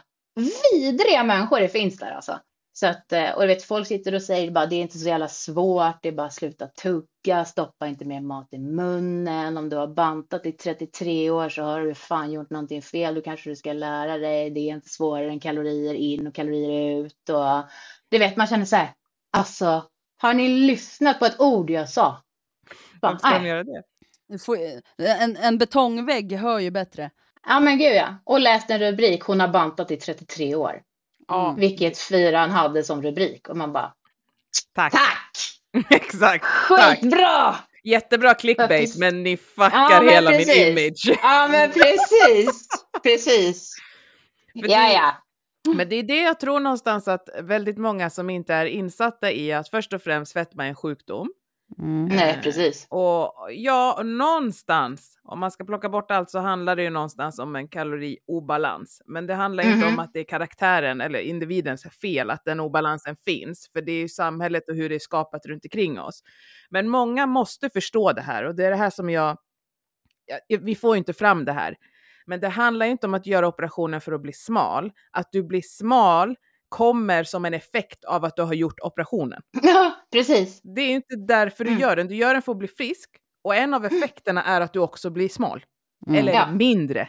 [0.72, 2.40] Vidriga människor det finns där alltså.
[2.76, 5.08] Så att, eh, och du vet, folk sitter och säger bara det är inte så
[5.08, 9.56] jävla svårt, det är bara att sluta tugga, stoppa inte mer mat i munnen.
[9.56, 13.20] Om du har bantat i 33 år så har du fan gjort någonting fel, då
[13.20, 14.50] kanske du ska lära dig.
[14.50, 17.28] Det är inte svårare än kalorier in och kalorier ut.
[17.28, 17.70] Och,
[18.08, 18.94] du vet, man känner så här,
[19.30, 19.84] alltså,
[20.16, 22.22] har ni lyssnat på ett ord jag sa?
[23.00, 23.82] Bara, Varför ska de göra det?
[24.98, 27.10] En, en betongvägg hör ju bättre.
[27.46, 28.16] Ja men gud ja.
[28.24, 30.82] Och läst en rubrik, hon har bantat i 33 år.
[31.32, 31.56] Mm.
[31.56, 33.48] Vilket fyran hade som rubrik.
[33.48, 33.92] Och man bara,
[34.74, 34.92] tack.
[34.92, 35.38] tack!
[35.90, 36.46] Exakt.
[36.68, 37.00] Tack.
[37.00, 37.56] Skitbra!
[37.84, 40.56] Jättebra clickbait, men ni fuckar Ja, men hela precis.
[40.56, 41.18] min image.
[41.22, 42.68] Ja men precis,
[43.02, 43.76] precis.
[44.52, 45.14] Ja ja.
[45.74, 49.52] Men det är det jag tror någonstans att väldigt många som inte är insatta i
[49.52, 51.28] att först och främst fetma är en sjukdom.
[51.78, 52.04] Mm.
[52.04, 52.86] Nej Eh, precis.
[52.90, 57.56] Och ja, någonstans, om man ska plocka bort allt så handlar det ju någonstans om
[57.56, 59.02] en kaloriobalans.
[59.06, 59.98] Men det handlar inte om Mhm.
[60.00, 64.08] att det är karaktären eller individens fel att den obalansen finns, för det är ju
[64.08, 66.22] samhället och hur det är skapat runt omkring oss.
[66.70, 69.36] Men många måste förstå det här och det är det här som jag,
[70.48, 71.76] ja, vi får ju inte fram det här.
[72.26, 74.92] Men det handlar inte om att göra operationen för att bli smal.
[75.10, 76.36] Att du blir smal
[76.76, 79.40] kommer som en effekt av att du har gjort operationen.
[79.62, 80.60] Ja, precis.
[80.62, 81.80] Det är inte därför du Mm.
[81.82, 82.08] gör den.
[82.08, 83.10] Du gör den för att bli frisk.
[83.44, 85.64] Och en av effekterna är att du också blir smal.
[86.06, 86.18] Mm.
[86.20, 86.46] Eller Ja.
[86.46, 87.08] mindre.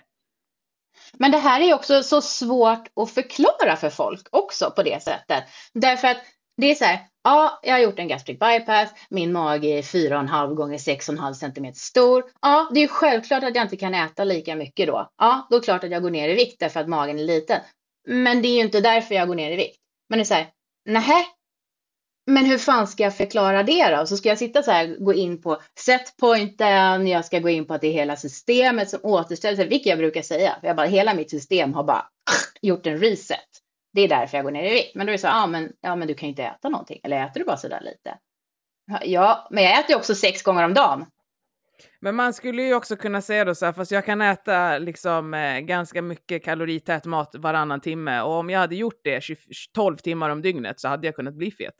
[1.13, 5.43] Men det här är också så svårt att förklara för folk också på det sättet.
[5.73, 6.17] Därför att
[6.57, 10.53] det är så här, ja, jag har gjort en gastric bypass, min mage är 4,5
[10.55, 12.23] gånger 6,5 centimeter stor.
[12.41, 15.09] Ja, det är ju självklart att jag inte kan äta lika mycket då.
[15.17, 17.23] Ja, då är det klart att jag går ner i vikt därför att magen är
[17.23, 17.59] liten.
[18.05, 19.79] Men det är ju inte därför jag går ner i vikt.
[20.09, 20.47] Men det är så här,
[20.85, 21.25] nähä,
[22.27, 24.05] men hur fan ska jag förklara det då?
[24.05, 27.73] Så ska jag sitta så här, gå in på setpointen, jag ska gå in på
[27.73, 30.57] att det är hela systemet som återställer sig, vilket jag brukar säga.
[30.59, 32.05] För jag bara, hela mitt system har bara
[32.61, 33.39] gjort en reset.
[33.93, 34.95] Det är därför jag går ner i vikt.
[34.95, 36.99] Men då är det så, ja men, ja men du kan ju inte äta någonting.
[37.03, 38.17] Eller äter du bara så där lite?
[39.01, 41.05] Ja, men jag äter ju också sex gånger om dagen.
[41.99, 45.33] Men man skulle ju också kunna säga då så här, fast jag kan äta liksom
[45.33, 48.21] eh, ganska mycket kalorität mat varannan timme.
[48.21, 49.35] Och om jag hade gjort det 20,
[49.73, 51.73] 12 timmar om dygnet så hade jag kunnat bli fet.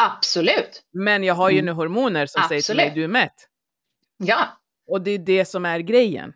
[0.00, 0.82] Absolut.
[0.92, 1.66] Men jag har ju Mm.
[1.66, 2.94] nu hormoner som säger till mig, Absolut.
[2.94, 3.48] du är mätt.
[4.16, 4.46] Ja,
[4.86, 6.32] Och det är det som är grejen.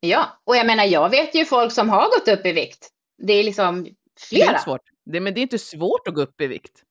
[0.00, 0.40] ja.
[0.44, 2.88] Och jag menar, jag vet ju folk som har gått upp i vikt.
[3.18, 3.94] Det är liksom Det är
[4.28, 4.50] flera.
[4.50, 4.80] inte svårt.
[5.04, 6.82] Det, men det är inte svårt att gå upp i vikt.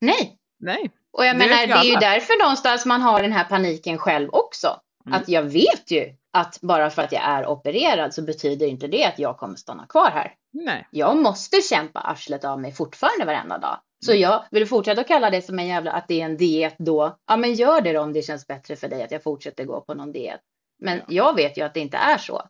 [0.00, 0.38] Nej.
[0.58, 0.90] Nej.
[1.16, 4.28] Och jag Det menar, det är ju därför någonstans man har den här paniken själv
[4.32, 4.80] också.
[5.06, 5.20] Mm.
[5.20, 9.04] Att jag vet ju att bara för att jag är opererad så betyder inte det
[9.04, 10.34] att jag kommer stanna kvar här.
[10.52, 10.88] Nej.
[10.90, 13.80] Jag måste kämpa arslet av mig fortfarande varenda dag.
[14.06, 16.74] Så jag vill fortsätta att kalla det som en jävla, att det är en diet
[16.78, 19.64] då, ja men gör det då om det känns bättre för dig att jag fortsätter
[19.64, 20.40] gå på någon diet.
[20.78, 21.04] Men Ja.
[21.08, 22.42] jag vet ju att det inte är så.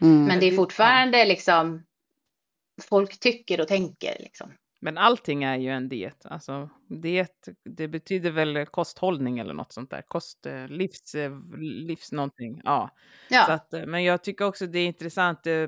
[0.00, 0.24] Mm.
[0.24, 1.82] Men det är fortfarande liksom,
[2.88, 4.52] folk tycker och tänker liksom.
[4.80, 6.26] Men allting är ju en diet.
[6.26, 10.02] Alltså, diet, det betyder väl kosthållning eller något sånt där.
[10.08, 12.60] Kost, eh, livs, eh, livs någonting.
[12.64, 12.90] Ja.
[13.30, 15.46] Ja, Så att, eh, men jag tycker också det är intressant.
[15.46, 15.66] eh,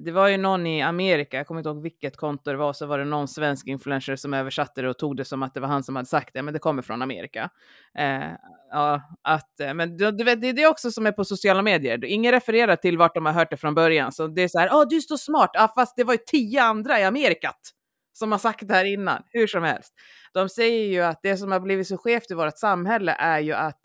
[0.00, 2.86] Det var ju någon i Amerika, jag kommer inte ihåg vilket konto det var, så
[2.86, 5.68] var det någon svensk influencer som översatte det och tog det som att det var
[5.68, 7.50] han som hade sagt det, men det kommer från Amerika.
[7.98, 8.30] Eh,
[8.70, 12.04] ja, att, men du, du vet, det är det också som är på sociala medier.
[12.04, 14.66] Ingen refererar till vart de har hört det från början, så det är så här,
[14.66, 17.70] ja du är så smart, ja, fast det var ju tio andra i Amerikat
[18.18, 19.94] som har sagt det här innan, hur som helst.
[20.32, 23.52] De säger ju att det som har blivit så skevt i vårt samhälle är ju
[23.52, 23.80] att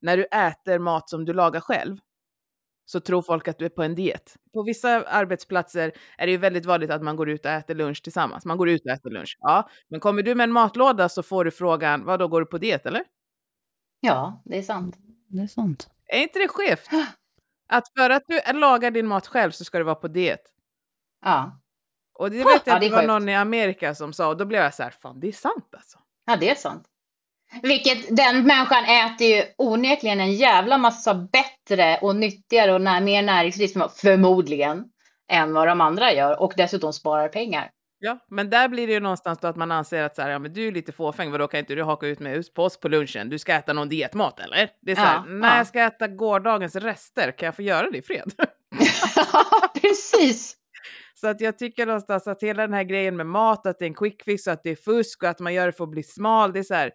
[0.00, 1.96] när du äter mat som du lagar själv
[2.84, 4.36] så tror folk att du är på en diet.
[4.52, 8.02] På vissa arbetsplatser är det ju väldigt vanligt att man går ut och äter lunch
[8.02, 8.44] tillsammans.
[8.44, 9.36] Man går ut och äter lunch.
[9.40, 12.46] Ja, men kommer du med en matlåda så får du frågan, vad då går du
[12.46, 13.04] på diet eller?
[14.00, 14.96] ja, det är sant.
[15.28, 15.90] Det är sant.
[16.06, 16.88] Är inte det skevt?
[17.68, 20.40] Att för att du lagar din mat själv så ska du vara på diet.
[21.24, 21.60] Ja,
[22.18, 23.08] Och det vet jag Ja, att det var sjukt.
[23.08, 25.68] någon i Amerika som sa och då blev jag så här, fan det är sant
[25.76, 25.98] alltså.
[26.26, 26.84] ja det är sant.
[27.62, 33.22] Vilket den människan äter ju onekligen en jävla massa bättre och nyttigare och när, mer
[33.22, 34.84] näringsrikt förmodligen
[35.32, 37.70] än vad de andra gör och dessutom sparar pengar.
[38.00, 40.38] Ja, men där blir det ju någonstans då att man anser att så här, ja,
[40.38, 42.88] men du är lite fåfäng, vadå kan inte du haka ut med på oss på
[42.88, 43.28] lunchen?
[43.28, 44.70] Du ska äta någon dietmat eller?
[44.82, 45.56] Det är så här, Ja, när ja.
[45.56, 48.32] jag ska äta gårdagens rester, kan jag få göra det i fred?
[49.82, 50.56] Precis
[51.20, 53.86] så att jag tycker någonstans att hela den här grejen med mat, att det är
[53.86, 55.90] en quick fix, och att det är fusk och att man gör det för att
[55.90, 56.92] bli smal, det är så här,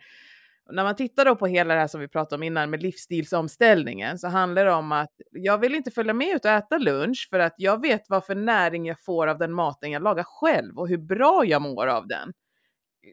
[0.71, 4.19] när man tittar då på hela det här som vi pratade om innan med livsstilsomställningen
[4.19, 7.39] så handlar det om att jag vill inte följa med ut och äta lunch för
[7.39, 10.87] att jag vet vad för näring jag får av den maten jag lagar själv och
[10.87, 12.33] hur bra jag mår av den.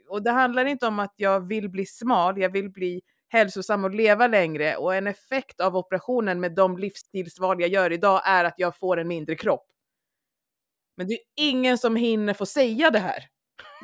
[0.09, 3.95] Och det handlar inte om att jag vill bli smal, jag vill bli hälsosam och
[3.95, 8.55] leva längre och en effekt av operationen med de livsstilsval jag gör idag är att
[8.57, 9.67] jag får en mindre kropp.
[11.01, 13.25] Men det är ingen som hinner få säga det här.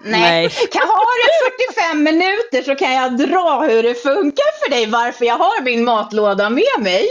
[0.05, 0.21] Nej.
[0.21, 0.49] Nej.
[0.73, 5.25] Kan ha det 45 minuter så kan jag dra hur det funkar för dig varför
[5.25, 7.09] jag har min matlåda med mig.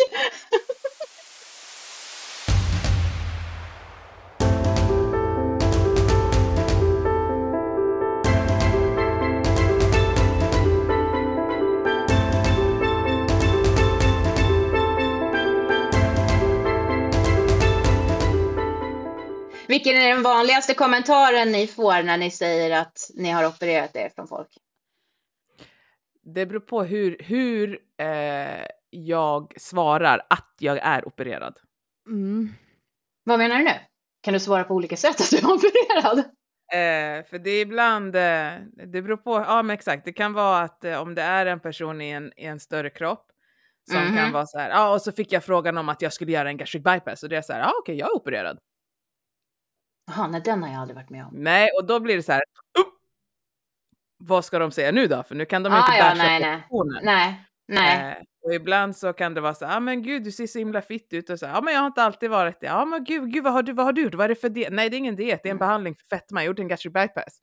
[19.86, 24.10] Vilken är den vanligaste kommentaren ni får när ni säger att ni har opererat er
[24.10, 24.48] från folk?
[26.36, 31.58] Det beror på hur, hur eh, jag svarar att jag är opererad.
[32.08, 32.50] Mm.
[33.24, 33.72] Vad menar du nu?
[34.22, 36.18] Kan du svara på olika sätt att du är opererad?
[36.74, 38.52] Eh, för det är ibland, eh,
[38.88, 41.60] det beror på, ja men exakt, det kan vara att eh, om det är en
[41.60, 43.28] person i en, i en större kropp
[43.92, 44.18] som Mhm.
[44.18, 46.50] kan vara så här, ja och så fick jag frågan om att jag skulle göra
[46.50, 48.60] en gastric bypass och det är så här, ja okej jag är opererad.
[50.08, 51.30] Jaha, nej den har jag aldrig varit med om.
[51.34, 52.42] Nej, och då blir det så här,
[52.80, 52.94] "Upp!"
[54.18, 55.24] vad ska de säga nu då?
[55.24, 56.64] För nu kan de Ah, inte ja, basha nej, nej.
[57.04, 58.12] Nej, nej.
[58.12, 60.60] Eh, och ibland så kan det vara så här, ah, men gud du ser så
[60.60, 62.66] himla fitt ut och så här, ja men jag har inte alltid varit det.
[62.68, 64.14] Ja men gud, gud vad har du, vad har du gjort?
[64.16, 64.74] Vad är det för diet?
[64.74, 65.68] Nej det är ingen diet, det är en Mm.
[65.68, 66.42] behandling för fetma.
[66.42, 67.38] Jag gjort en gastric bypass.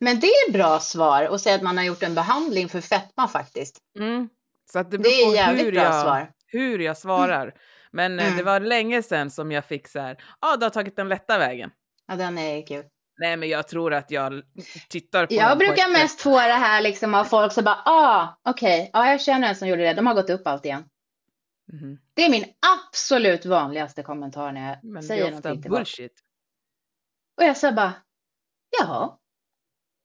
[0.00, 3.28] Men det är bra svar att säga att man har gjort en behandling för fetma
[3.28, 3.78] faktiskt.
[3.98, 4.28] Mm.
[4.72, 6.32] Så att det Det är jävligt hur bra jag, svar.
[6.46, 7.54] hur jag svarar.
[7.92, 8.44] Men eh, det Mm.
[8.44, 11.38] var länge sedan som jag fick så här, ja ah, du har tagit den lätta
[11.38, 11.70] vägen.
[12.06, 12.84] Ja, den är kul.
[13.18, 14.42] Nej men jag tror att jag
[14.88, 17.82] tittar på Jag på brukar sätt- mest få det här liksom av folk som bara,
[17.84, 20.84] ah, okej, ja, jag känner en som gjorde det, de har gått upp allt igen.
[21.72, 21.98] Mhm.
[22.14, 22.44] Det är min
[22.88, 25.78] absolut vanligaste kommentar när jag Men det säger är ofta någonting till folk.
[25.80, 26.12] bullshit.
[27.36, 27.92] Och jag säger bara,
[28.80, 29.18] jaha,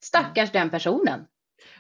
[0.04, 1.27] stackars den personen.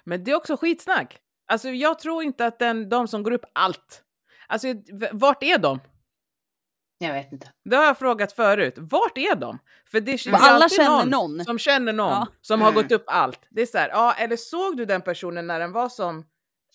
[0.03, 1.19] Men det är också skitsnack.
[1.51, 4.03] Alltså jag tror inte att den, de som går upp allt,
[4.47, 4.67] alltså
[5.11, 5.79] vart är de?
[6.99, 7.51] Jag vet inte.
[7.65, 8.73] Det har jag frågat förut.
[8.77, 9.59] Vart är de?
[9.91, 11.45] För det, det är alla känner någon.
[11.45, 12.27] som känner någon Ja.
[12.41, 12.81] som har Mm.
[12.83, 13.39] gått upp allt.
[13.49, 16.25] Det är så här, ja, eller såg du den personen när den var som,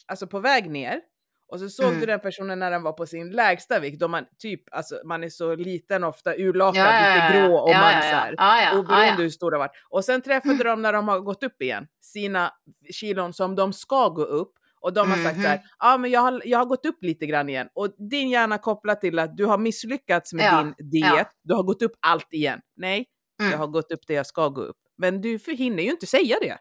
[0.06, 1.00] alltså på väg ner?
[1.48, 2.00] Och så såg Mm.
[2.00, 5.24] du den personen när den var på sin lägsta vikt, då man typ, alltså man
[5.24, 8.34] är så liten ofta, urlakad, Ja, ja, lite grå och ja, man ja, så här,
[8.38, 9.14] Ja, ja, oberoende ja, ja.
[9.22, 9.72] hur stora de varit.
[9.88, 12.52] Och sen träffade de när de har gått upp igen, sina
[12.92, 14.52] kilon som de ska gå upp.
[14.82, 15.64] Och de har sagt så här, Mhm.
[15.78, 17.68] ja men jag har, jag har gått upp lite grann igen.
[17.74, 21.24] Och din hjärna kopplat till att du har misslyckats med Ja, din diet, ja.
[21.42, 22.60] du har gått upp allt igen.
[22.76, 23.06] Nej,
[23.38, 23.58] jag Mm.
[23.60, 24.76] har gått upp det jag ska gå upp.
[24.98, 26.58] Men du hinner ju inte säga det.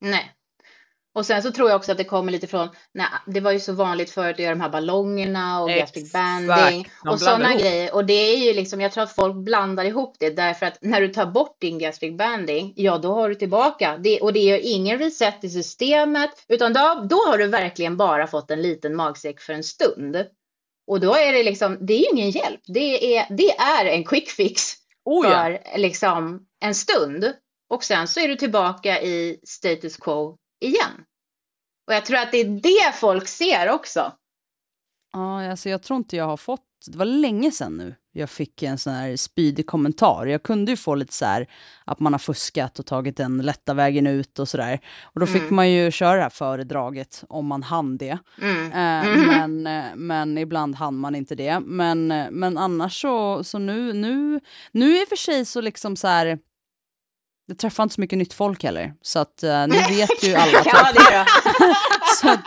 [0.00, 0.32] Nej.
[1.16, 3.60] Och sen så tror jag också att det kommer lite från, nej, det var ju
[3.60, 7.94] så vanligt förut att göra de här ballongerna och gastric banding och sådana grejer.
[7.94, 11.00] Och det är ju liksom, jag tror att folk blandar ihop det därför att när
[11.00, 13.98] du tar bort din gastric banding, ja då har du tillbaka.
[13.98, 18.26] Det, och det gör ingen reset i systemet, utan då, då har du verkligen bara
[18.26, 20.26] fått en liten magsäck för en stund.
[20.86, 22.60] Och då är det liksom, det är ju ingen hjälp.
[22.66, 25.32] Det är, det är en quick fix Oh ja.
[25.32, 27.32] för liksom en stund.
[27.68, 31.04] Och sen så är du tillbaka i status quo igen.
[31.86, 34.12] Och jag tror att det är det folk ser också.
[35.12, 38.62] Ja, alltså jag tror inte jag har fått, det var länge sedan nu jag fick
[38.62, 40.26] en sån här spydig kommentar.
[40.26, 41.46] Jag kunde ju få lite så här
[41.84, 44.80] att man har fuskat och tagit den lätta vägen ut och sådär.
[45.02, 45.56] Och då fick Mm.
[45.56, 48.18] man ju köra det här föredraget om man hann det.
[48.42, 48.72] Mm.
[48.72, 49.26] Eh, Mhm.
[49.26, 51.60] men, eh, men ibland hann man inte det.
[51.60, 54.40] Men, eh, men annars så, så nu, nu,
[54.72, 56.38] nu i och för sig så liksom så här,
[57.46, 58.94] jag träffar inte så mycket nytt folk heller.
[59.02, 60.58] Så att eh, nu vet ju alla.
[60.62, 60.72] typ.
[60.72, 61.26] ja, det det.
[62.20, 62.40] Så att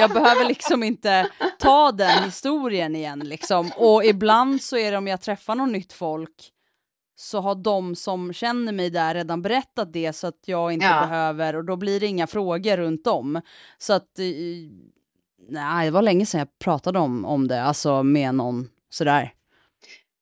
[0.00, 3.70] jag behöver liksom inte ta den historien igen liksom.
[3.76, 6.50] Och ibland så är det om jag träffar någon nytt folk
[7.18, 11.00] så har de som känner mig där redan berättat det så att jag inte Ja.
[11.00, 13.40] behöver och då blir det inga frågor runt om.
[13.78, 14.24] Så att eh,
[15.48, 19.32] nej, det var länge sedan jag pratade om, om det, alltså med någon sådär.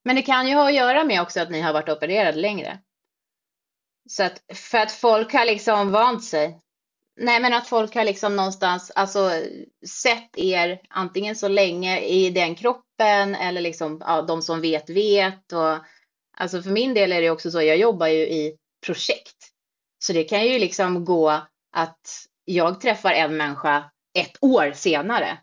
[0.04, 2.78] Men det kan ju ha att göra med också att ni har varit opererade längre.
[4.08, 6.60] Så att för att folk har liksom vant sig.
[7.16, 9.30] Nej, men att folk har liksom någonstans alltså
[9.86, 15.52] sett er antingen så länge i den kroppen eller liksom ja, de som vet vet
[15.52, 15.78] och
[16.36, 17.62] alltså för min del är det också så.
[17.62, 19.36] Jag jobbar ju i projekt,
[19.98, 21.30] så det kan ju liksom gå
[21.72, 25.38] att jag träffar en människa ett år senare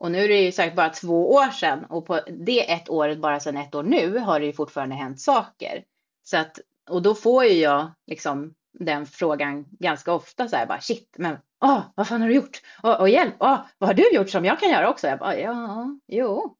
[0.00, 3.18] och nu är det ju sagt bara två år sedan och på det ett året,
[3.18, 5.84] bara sedan ett år nu, har det ju fortfarande hänt saker.
[6.22, 6.58] Så att,
[6.90, 11.36] och då får ju jag liksom den frågan ganska ofta så här bara shit, men
[11.64, 12.62] åh, vad fan har du gjort?
[12.82, 15.06] Och, och hjälp, åh, vad har du gjort som jag kan göra också?
[15.06, 16.56] Jag bara, ja, jo,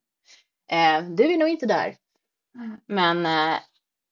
[0.72, 1.96] eh, du är nog inte där.
[2.86, 3.58] Men, eh,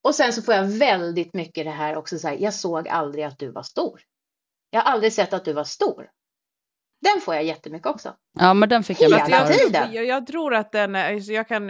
[0.03, 3.25] och sen så får jag väldigt mycket det här också så här, jag såg aldrig
[3.25, 4.01] att du var stor.
[4.71, 6.11] Jag har aldrig sett att du var stor.
[7.01, 8.13] Den får jag jättemycket också.
[8.41, 9.59] Ja, men den fick jag Hela jag, förut.
[9.59, 9.93] tiden.
[9.93, 11.67] jag, jag tror att den, är- alltså jag kan,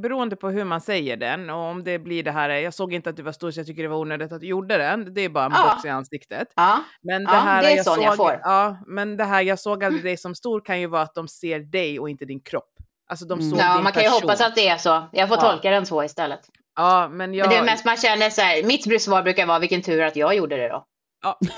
[0.00, 3.10] beroende på hur man säger den och om det blir det här, jag såg inte
[3.10, 5.14] att du var stor så jag tycker det var onödigt att du gjorde den.
[5.14, 5.70] Det är bara en Ja.
[5.74, 6.48] box i ansiktet.
[6.56, 8.40] Ja, Men det Ja, här det är jag sån såg, jag får.
[8.42, 11.28] Ja, men det här jag såg aldrig dig som stor kan ju vara att de
[11.28, 12.72] ser dig och inte din kropp.
[13.10, 13.50] Alltså de Mm.
[13.50, 14.22] såg ja din man kan ju person.
[14.22, 15.08] hoppas att det är så.
[15.12, 15.50] Jag får Ja.
[15.50, 16.40] tolka den så istället.
[16.76, 17.44] Ja, men jag...
[17.46, 20.16] Men det är mest man känner så här, mitt svar brukar vara vilken tur att
[20.16, 20.84] jag gjorde det då.
[21.22, 21.38] Ja.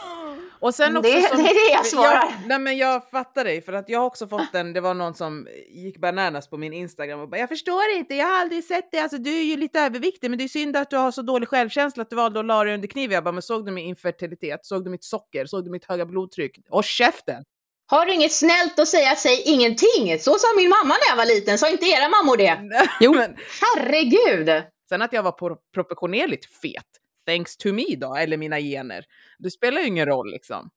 [0.65, 2.15] Och sen också Det, som, det är det jag svarar.
[2.15, 4.95] Jag, nej men jag fattar dig för att jag har också fått den, det var
[4.95, 8.65] någon som gick bananas på min Instagram och bara jag förstår inte, jag har aldrig
[8.65, 11.11] sett det, alltså du är ju lite överviktig men det är synd att du har
[11.11, 13.13] så dålig självkänsla att du valde att la dig under kniv.
[13.13, 16.07] Jag bara men såg du min infertilitet, såg du mitt socker, såg du mitt höga
[16.07, 16.59] blodtryck?
[16.71, 17.45] Och käften!
[17.87, 20.19] Har du inget snällt att säga, säg ingenting.
[20.21, 22.59] Så sa min mamma när jag var liten, sa inte era mammor det?
[23.01, 23.15] Jo.
[23.15, 24.63] men, Herregud!
[24.89, 26.85] sen att jag var pro- proportionerligt fet,
[27.27, 29.05] thanks to me då, eller mina gener.
[29.39, 30.71] Det spelar ju ingen roll liksom.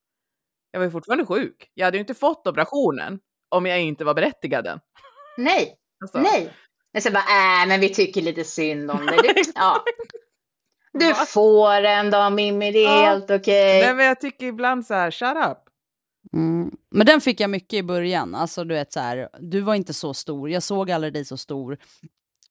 [0.71, 1.71] Jag var ju fortfarande sjuk.
[1.73, 3.19] Jag hade ju inte fått operationen
[3.49, 4.79] om jag inte var berättigad den.
[5.37, 6.17] Nej, Alltså.
[6.19, 6.53] nej.
[6.93, 9.17] Men så bara, äh, men vi tycker lite synd om dig.
[9.23, 9.83] Du, ja.
[10.93, 11.15] du Va?
[11.15, 13.05] får en då Mimmi, det är Ja.
[13.09, 13.81] helt okej.
[13.81, 15.57] Nej, men jag tycker ibland så här, shut up.
[16.33, 16.71] Mm.
[16.91, 18.35] Men den fick jag mycket i början.
[18.35, 21.37] Alltså du vet så här, du var inte så stor, jag såg aldrig dig så
[21.37, 21.77] stor.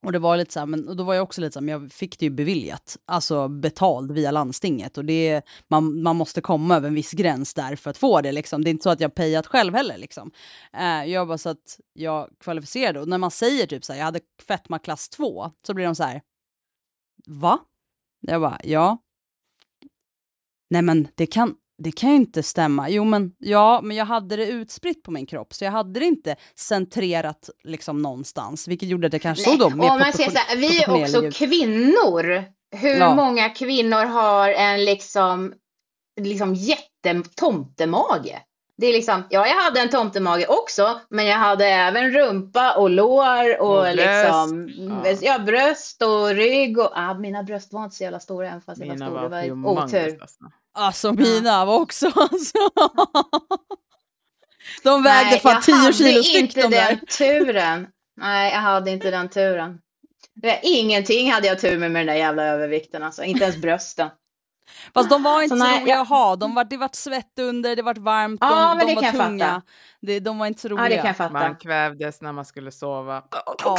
[0.02, 1.64] Och det var lite så här, men och då var jag också lite så här,
[1.64, 4.98] men jag fick det ju beviljat, alltså betald via landstinget.
[4.98, 8.32] Och det man, man måste komma över en viss gräns där för att få det
[8.32, 8.64] liksom.
[8.64, 10.30] Det är inte så att jag payat själv heller liksom.
[10.72, 13.00] Eh, jag bara så att jag kvalificerade.
[13.00, 15.94] Och när man säger typ så här, jag hade fetma klass 2, så blir de
[15.94, 16.22] så här,
[17.26, 17.58] va?
[18.20, 18.98] Jag bara, ja.
[20.70, 22.88] Nej men det kan, det kan ju inte stämma.
[22.90, 26.06] Jo men ja, men jag hade det utspritt på min kropp så jag hade det
[26.06, 30.30] inte centrerat liksom någonstans, vilket gjorde att jag kanske såg då och mer man säger
[30.30, 32.44] så här, vi är också kvinnor.
[32.76, 33.14] Hur Ja.
[33.14, 35.54] många kvinnor har en liksom,
[36.20, 38.36] liksom jättetomtemage?
[38.78, 42.90] Det är liksom, ja, jag hade en tomtemage också, men jag hade även rumpa och
[42.90, 44.70] lår och, Och bröst, liksom,
[45.04, 45.12] ja.
[45.20, 45.38] ja.
[45.38, 48.86] bröst och rygg och, ah, mina bröst var inte så jävla stora även fast jag
[48.86, 49.28] var stor.
[49.30, 50.18] Det var otur.
[50.20, 50.38] alltså.
[50.76, 52.58] Alltså mina var också alltså.
[54.82, 56.88] De vägde Nej, fan jag 10 hade kilo styck inte de där.
[56.88, 57.86] den turen.
[58.20, 59.78] Nej, jag hade inte den turen.
[60.62, 63.22] Ingenting hade jag tur med med den där jävla övervikten alltså.
[63.24, 64.08] Inte ens brösten.
[64.94, 66.36] Fast de var inte Så så, nej, roliga jag- att ha.
[66.36, 69.02] De var, det vart svett under, det vart varmt, de, Ja, men de det var
[69.02, 69.46] kan jag tunga.
[69.46, 69.62] fatta.
[70.02, 70.84] Det, de var inte så roliga.
[70.84, 71.32] Ja, det kan jag fatta.
[71.32, 73.22] Man kvävdes när man skulle sova.
[73.30, 73.56] Ja,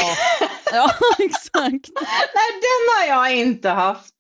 [0.74, 0.90] ja
[1.20, 1.90] exakt.
[2.02, 4.14] Nej, den har jag inte haft.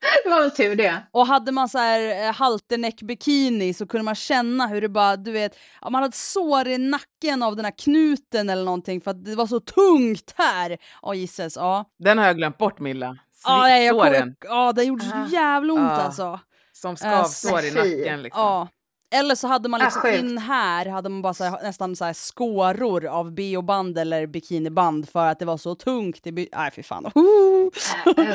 [0.24, 1.02] det var väl tur det.
[1.12, 5.32] Och hade man så här eh, halterneck-bikini så kunde man känna hur det bara, du
[5.32, 9.34] vet, man hade sår i nacken av den här knuten eller någonting för att det
[9.34, 10.78] var så tungt här.
[11.02, 11.84] Ja, gisses, ja.
[11.98, 13.18] Den har jag glömt bort Milla.
[13.44, 15.26] Ja, jag, jag, Såren ja, det gjorde Ah.
[15.28, 15.90] så jävla ont Ja.
[15.90, 16.40] alltså.
[16.72, 18.42] som skavsår i nacken liksom.
[18.42, 18.68] Ja.
[19.14, 20.18] Eller så hade man Ah, liksom sjukt.
[20.18, 25.08] in här hade man bara så här, nästan så här skåror av bh-band eller bikiniband
[25.08, 26.26] för att det var så tungt.
[26.26, 27.04] i by- Nej, fy fan.
[27.16, 28.34] Uh.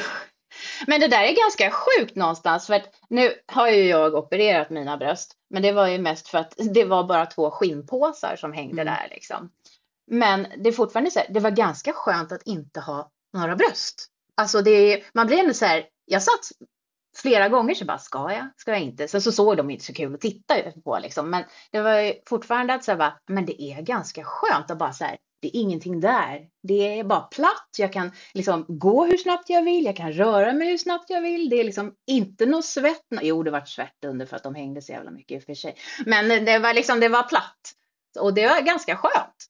[0.88, 4.98] Men det där är ganska sjukt någonstans för att nu har ju jag opererat mina
[4.98, 8.82] bröst, men det var ju mest för att det var bara två skinnpåsar som hängde
[8.82, 8.94] Mm.
[8.94, 9.52] där liksom.
[10.12, 14.08] Men det är fortfarande så här, det var ganska skönt att inte ha några bröst.
[14.38, 16.50] Alltså det, man blir ändå så här, jag satt
[17.18, 19.08] flera gånger så bara, ska jag, ska jag inte?
[19.08, 22.14] Sen så såg de inte så kul att titta på liksom, men det var ju
[22.26, 26.00] fortfarande att säga, men det är ganska skönt att bara så här, det är ingenting
[26.00, 26.48] där.
[26.64, 27.70] Det är bara platt.
[27.78, 29.86] Jag kan liksom gå hur snabbt jag vill.
[29.86, 31.50] Jag kan röra mig hur snabbt jag vill.
[31.50, 33.06] Det är liksom inte något svett.
[33.22, 35.54] Jo, det var svett under för att de hängde så jävla mycket i och för
[35.54, 35.76] sig.
[36.06, 37.74] Men det var liksom, det var platt.
[38.20, 39.46] Och det var ganska skönt.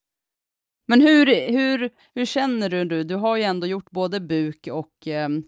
[0.87, 3.03] Men hur, hur, hur känner du nu?
[3.03, 5.43] Du har ju ändå gjort både buk och ehm,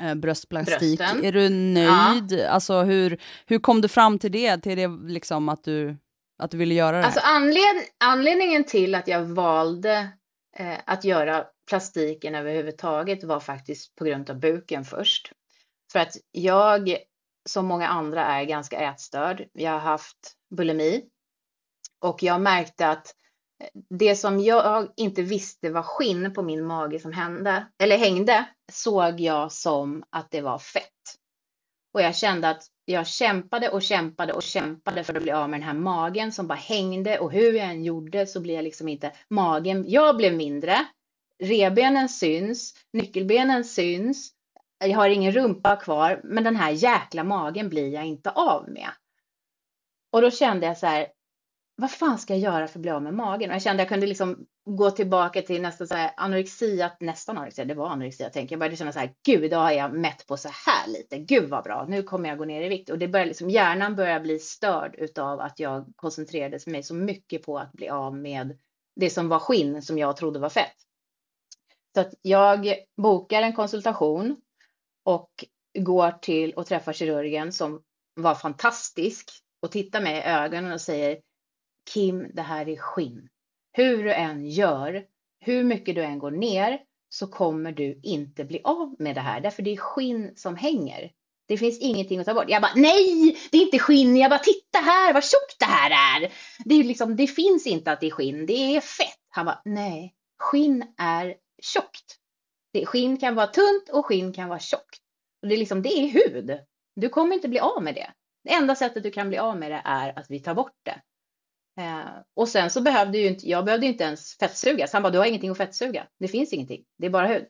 [0.00, 0.98] eh, bröstplastik.
[0.98, 1.24] Brösten.
[1.24, 2.40] Är du nöjd?
[2.40, 4.58] Alltså hur, hur kom du fram till det?
[4.58, 5.96] Till det liksom att du,
[6.38, 7.04] att du ville göra det?
[7.04, 10.08] Alltså anled anledningen till att jag valde
[10.56, 15.32] eh, att göra plastiken överhuvudtaget var faktiskt på grund av buken först.
[15.92, 16.96] För att jag,
[17.48, 19.44] som många andra, är ganska ätstörd.
[19.52, 21.04] Jag har haft bulimi
[22.00, 23.14] och jag märkte att
[23.62, 23.68] eh,
[23.98, 29.20] det som jag inte visste var skinn på min mage som hände, eller hängde, såg
[29.20, 30.90] jag som att det var fett.
[31.94, 35.60] Och jag kände att jag kämpade och kämpade och kämpade för att bli av med
[35.60, 38.88] den här magen som bara hängde och hur jag än gjorde så blev jag liksom
[38.88, 39.84] inte magen.
[39.88, 40.76] Jag blev mindre.
[41.42, 44.32] Rebenen syns, nyckelbenen syns.
[44.78, 48.88] Jag har ingen rumpa kvar, men den här jäkla magen blir jag inte av med.
[50.12, 51.06] Och då kände jag så här,
[51.76, 53.50] vad fan ska jag göra för att bli av med magen?
[53.50, 57.38] Och jag kände att jag kunde liksom gå tillbaka till nästan så här anorexia, nästan
[57.38, 58.58] anorexia, det var anorexia tänker jag.
[58.58, 61.64] började känna så här, gud idag har jag mätt på så här lite, gud vad
[61.64, 62.90] bra, nu kommer jag gå ner i vikt.
[62.90, 67.42] Och det började liksom, hjärnan börjar bli störd utav att jag koncentrerade mig så mycket
[67.42, 68.58] på att bli av med
[68.96, 70.76] det som var skinn som jag trodde var fett.
[71.94, 74.36] Så att jag bokar en konsultation
[75.04, 75.30] och
[75.78, 77.82] går till och träffar kirurgen som
[78.14, 79.30] var fantastisk
[79.62, 81.18] och tittar mig i ögonen och säger
[81.90, 83.28] Kim, det här är skinn.
[83.76, 85.04] Hur du än gör,
[85.40, 89.40] hur mycket du än går ner så kommer du inte bli av med det här
[89.40, 91.10] därför det är skinn som hänger.
[91.48, 92.48] Det finns ingenting att ta bort.
[92.48, 94.16] Jag bara nej, det är inte skinn.
[94.16, 96.32] Jag bara titta här vad tjockt det här är.
[96.64, 99.18] Det, är liksom, det finns inte att det är skinn, det är fett.
[99.28, 102.18] Han bara nej, skinn är tjockt.
[102.72, 105.00] Det, skinn kan vara tunt och skinn kan vara tjockt.
[105.42, 106.58] Och det, är liksom, det är hud.
[106.96, 108.10] Du kommer inte bli av med det.
[108.44, 111.00] Det enda sättet du kan bli av med det är att vi tar bort det.
[111.76, 114.86] Eh, och sen så behövde ju inte, jag behövde inte ens fettsuga.
[114.86, 116.06] Så han bara, du har ingenting att fettsuga.
[116.18, 116.84] Det finns ingenting.
[116.98, 117.46] Det är bara hud.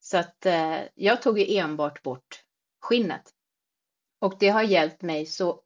[0.00, 2.44] Så att eh, jag tog ju enbart bort
[2.80, 3.30] skinnet.
[4.20, 5.62] Och det har hjälpt mig så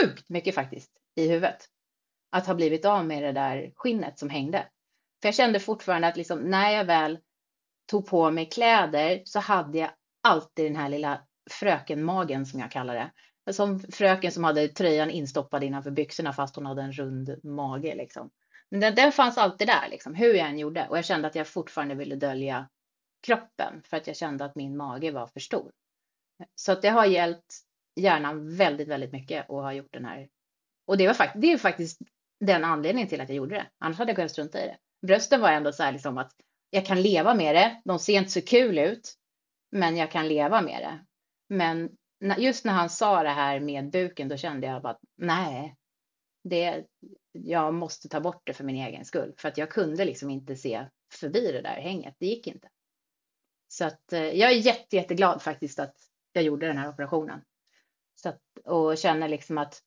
[0.00, 1.68] sjukt mycket faktiskt i huvudet.
[2.30, 4.68] Att ha blivit av med det där skinnet som hängde.
[5.22, 7.18] För jag kände fortfarande att liksom, när jag väl
[7.86, 9.90] tog på mig kläder så hade jag
[10.22, 13.10] alltid den här lilla frökenmagen som jag kallar det.
[13.50, 17.94] Som fröken som hade tröjan instoppad innanför byxorna fast hon hade en rund mage.
[17.94, 18.30] Liksom.
[18.70, 20.88] Men den, den fanns alltid där, liksom, hur jag än gjorde.
[20.88, 22.68] Och jag kände att jag fortfarande ville dölja
[23.26, 25.72] kroppen för att jag kände att min mage var för stor.
[26.54, 27.54] Så att det har hjälpt
[27.96, 30.28] hjärnan väldigt, väldigt mycket och har gjort den här.
[30.86, 32.00] Och det var fakt det är faktiskt
[32.40, 33.66] den anledningen till att jag gjorde det.
[33.78, 34.76] Annars hade jag kunnat strunta i det.
[35.06, 36.32] Brösten var ändå så här liksom att
[36.70, 37.82] jag kan leva med det.
[37.84, 39.14] De ser inte så kul ut,
[39.70, 41.04] men jag kan leva med det.
[41.54, 41.90] Men
[42.38, 45.76] just när han sa det här med buken, då kände jag bara nej,
[46.44, 46.84] det,
[47.32, 49.34] jag måste ta bort det för min egen skull.
[49.38, 52.14] För att jag kunde liksom inte se förbi det där hänget.
[52.18, 52.68] Det gick inte.
[53.68, 55.94] Så att eh, jag är jätte, jätteglad faktiskt att
[56.32, 57.40] jag gjorde den här operationen.
[58.14, 59.82] Så att, och känner liksom att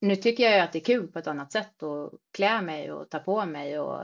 [0.00, 3.10] nu tycker jag att det är kul på ett annat sätt att klä mig och
[3.10, 3.78] ta på mig.
[3.78, 4.02] Och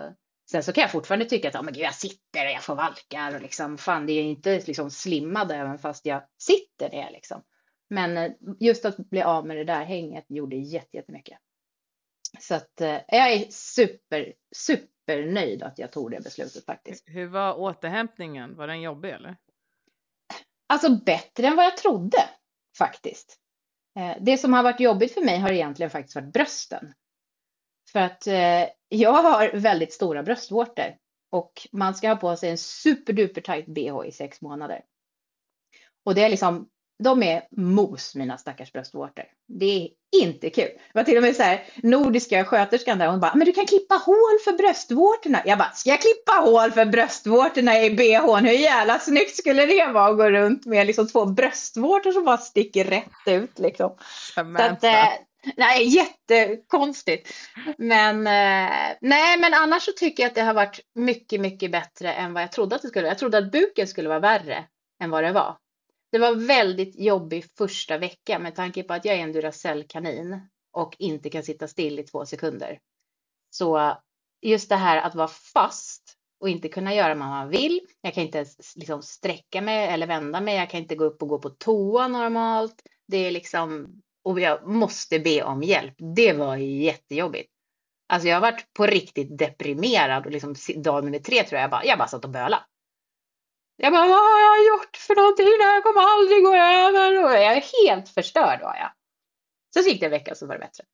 [0.51, 2.75] sen så kan jag fortfarande tycka att oh, men gud, jag sitter och jag får
[2.75, 7.43] valkar och liksom fan det är inte liksom slimmad även fast jag sitter ner liksom.
[7.93, 11.39] Men eh, just att bli av med det där hänget gjorde jättemycket.
[12.41, 17.05] Så att eh, jag är super, super nöjd att jag tog det beslutet faktiskt.
[17.09, 18.57] Hur var återhämtningen?
[18.57, 19.37] Var den jobbig eller?
[20.67, 22.19] Alltså bättre än vad jag trodde
[22.79, 23.39] faktiskt.
[23.99, 26.95] Eh, Det som har varit jobbigt för mig har egentligen faktiskt varit brösten.
[27.93, 28.27] För att
[28.89, 30.97] jag har väldigt stora bröstvårtor
[31.31, 34.85] och man ska ha på sig en superduper tight bh i sex månader.
[36.05, 36.69] Och det är liksom,
[37.03, 39.25] de är mos mina stackars bröstvårtor.
[39.49, 39.89] Det är
[40.23, 40.65] inte kul.
[40.65, 43.67] Det var till och med så här nordiska sköterskan där hon bara, men du kan
[43.67, 45.43] klippa hål för bröstvårtorna.
[45.45, 48.45] Jag bara, ska jag klippa hål för bröstvårtorna i bhn?
[48.45, 52.39] Hur jävla snyggt skulle det vara att gå runt med liksom två bröstvårtor som bara
[52.39, 53.97] sticker rätt ut liksom.
[54.37, 55.09] Att, eh,
[55.57, 57.33] nej, jättekonstigt.
[57.79, 62.13] Men eh, nej, men annars så tycker jag att det har varit mycket, mycket bättre
[62.13, 63.11] än vad jag trodde att det skulle vara.
[63.11, 64.65] Jag trodde att buken skulle vara värre
[65.03, 65.57] än vad det var.
[66.13, 70.41] Det var väldigt jobbig första vecka med tanke på att jag är en Duracell-kanin
[70.73, 72.79] och inte kan sitta still i två sekunder.
[73.51, 73.99] Så
[74.43, 76.03] just det här att vara fast
[76.41, 77.81] och inte kunna göra vad man vill.
[78.01, 78.47] Jag kan inte
[78.77, 80.57] liksom sträcka mig eller vända mig.
[80.57, 82.83] Jag kan inte gå upp och gå på toa normalt.
[83.09, 85.95] Det är liksom, och jag måste be om hjälp.
[86.15, 87.51] Det var jättejobbigt.
[88.09, 91.71] Alltså jag har varit på riktigt deprimerad och liksom dag nummer tre tror jag, jag
[91.71, 92.65] bara, jag bara satt och bölade.
[93.85, 95.47] Jag bara, vad har jag gjort för någonting?
[95.59, 97.25] Det här kommer aldrig gå över.
[97.25, 98.93] Och jag är helt förstörd var jag.
[99.75, 100.85] Så gick det en vecka så var det bättre.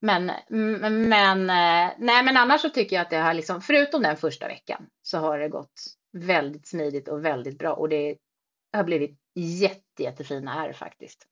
[0.00, 4.02] Men, mm, men, eh, nej, men annars så tycker jag att det har liksom, förutom
[4.02, 5.72] den första veckan, så har det gått
[6.12, 7.72] väldigt smidigt och väldigt bra.
[7.72, 8.16] Och det
[8.72, 11.26] har blivit jätte, jättefina ärr faktiskt.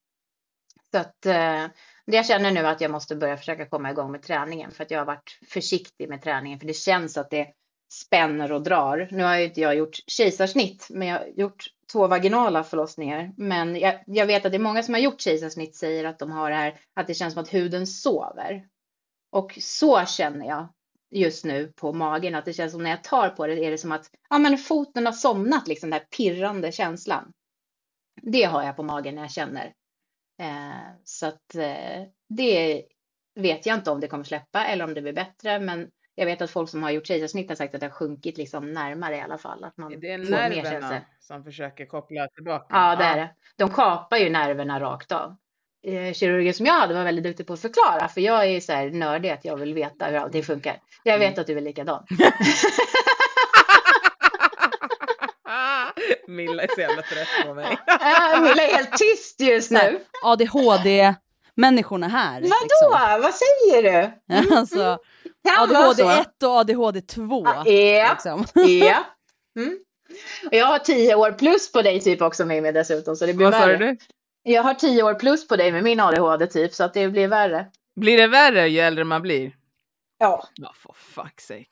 [0.90, 1.66] Så att eh,
[2.04, 4.98] jag känner nu att jag måste börja försöka komma igång med träningen för att jag
[4.98, 7.52] har varit försiktig med träningen för det känns att det
[7.92, 9.08] spänner och drar.
[9.10, 13.32] Nu har ju inte jag gjort kejsarsnitt, men jag har gjort två vaginala förlossningar.
[13.36, 16.30] Men jag, jag, vet att det är många som har gjort kejsarsnitt säger att de
[16.30, 18.66] har det här, att det känns som att huden sover.
[19.30, 20.68] Och så känner jag
[21.10, 23.78] just nu på magen, att det känns som när jag tar på det är det
[23.78, 27.32] som att ja, men foten har somnat, liksom den här pirrande känslan.
[28.22, 29.72] Det har jag på magen när jag känner.
[30.40, 32.84] Eh, så att eh, det
[33.34, 36.42] vet jag inte om det kommer släppa eller om det blir bättre, men jag vet
[36.42, 39.20] att folk som har gjort kejsarsnitt har sagt att det har sjunkit liksom närmare i
[39.20, 39.64] alla fall.
[39.64, 42.66] Att man det är nerverna som försöker koppla tillbaka?
[42.70, 43.30] Ja, det är det.
[43.56, 45.36] De kapar ju nerverna rakt av.
[45.86, 48.72] Eh, kirurgen som jag hade var väldigt duktig på att förklara, för jag är så
[48.72, 50.80] här nördig att jag vill veta hur allting funkar.
[51.02, 51.40] Jag vet mm.
[51.40, 52.06] att du är likadan.
[56.28, 57.66] Milla är så jävla trött på mig.
[58.40, 60.00] Milla är helt tyst just nu.
[60.24, 62.40] ADHD-människorna här.
[62.40, 62.56] Vadå?
[62.62, 63.22] Liksom.
[63.22, 64.10] Vad säger du?
[64.38, 64.52] Mm.
[64.52, 64.98] alltså,
[65.58, 67.44] ADHD 1 och ADHD 2.
[67.66, 68.12] Ja.
[68.12, 68.44] Liksom.
[68.80, 69.04] ja.
[69.58, 69.78] Mm.
[70.50, 73.16] Jag har tio år plus på dig typ också Mimmi dessutom.
[73.16, 73.78] Så det blir Vad värre.
[73.78, 73.96] sa du?
[74.42, 77.28] Jag har tio år plus på dig med min ADHD typ så att det blir
[77.28, 77.66] värre.
[78.00, 79.52] Blir det värre ju äldre man blir?
[80.18, 80.48] Ja.
[80.54, 81.66] Ja, for fuck's sake.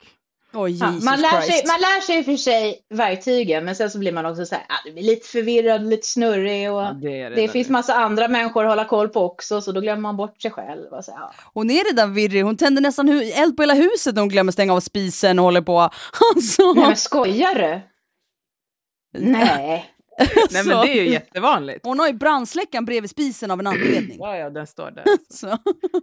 [0.53, 4.11] Oh, ja, man, lär sig, man lär sig för sig verktygen men sen så blir
[4.11, 7.35] man också så här, ah, du blir lite förvirrad, lite snurrig och ja, det, det,
[7.35, 10.41] det finns massa andra människor att hålla koll på också så då glömmer man bort
[10.41, 10.87] sig själv.
[10.91, 11.33] Och så, ja.
[11.53, 14.73] Hon är redan virrig, hon tänder nästan eld på hela huset när hon glömmer stänga
[14.73, 15.79] av spisen och håller på.
[16.35, 16.73] Alltså.
[16.73, 17.81] Nej men skojar du?
[19.19, 19.91] Nej.
[20.51, 21.85] Nej men det är ju jättevanligt.
[21.85, 24.17] Hon har ju brandsläckaren bredvid spisen av en anledning.
[24.19, 25.05] Ja, ja, den står där.
[25.29, 25.57] Så.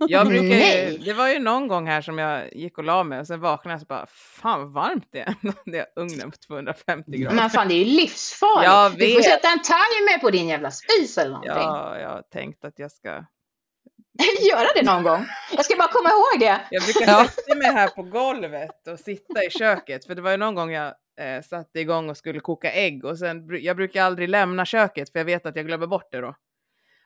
[0.09, 3.21] Jag brukar ju, det var ju någon gång här som jag gick och la mig
[3.21, 5.35] och sen vaknade jag och bara, fan vad varmt det är.
[5.71, 7.37] Det är ugnen på 250 grader.
[7.37, 8.71] Men fan det är ju livsfarligt.
[8.73, 8.99] Jag vet.
[8.99, 11.53] Du får sätta en timer på din jävla spis eller någonting.
[11.55, 13.25] Ja, jag har tänkt att jag ska
[14.51, 15.27] göra det någon gång.
[15.53, 16.61] Jag ska bara komma ihåg det.
[16.71, 20.07] Jag brukar sätta mig här på golvet och sitta i köket.
[20.07, 23.05] För det var ju någon gång jag eh, satte igång och skulle koka ägg.
[23.05, 26.21] Och sen, jag brukar aldrig lämna köket för jag vet att jag glömmer bort det
[26.21, 26.35] då.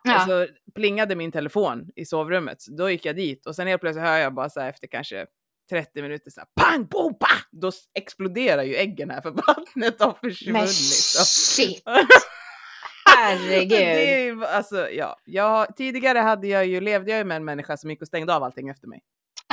[0.05, 0.17] Ja.
[0.17, 2.59] Och så plingade min telefon i sovrummet.
[2.79, 5.27] Då gick jag dit och sen helt plötsligt hör jag bara så här efter kanske
[5.71, 7.29] 30 minuter så här pang, boom, pa!
[7.51, 10.53] Då exploderar ju äggen här för vattnet har försvunnit.
[10.53, 11.83] Men shit!
[13.17, 13.71] Herregud.
[13.71, 15.17] Det är, alltså, ja.
[15.25, 18.35] jag, tidigare hade jag ju, levde jag ju med en människa som gick och stängde
[18.35, 19.03] av allting efter mig.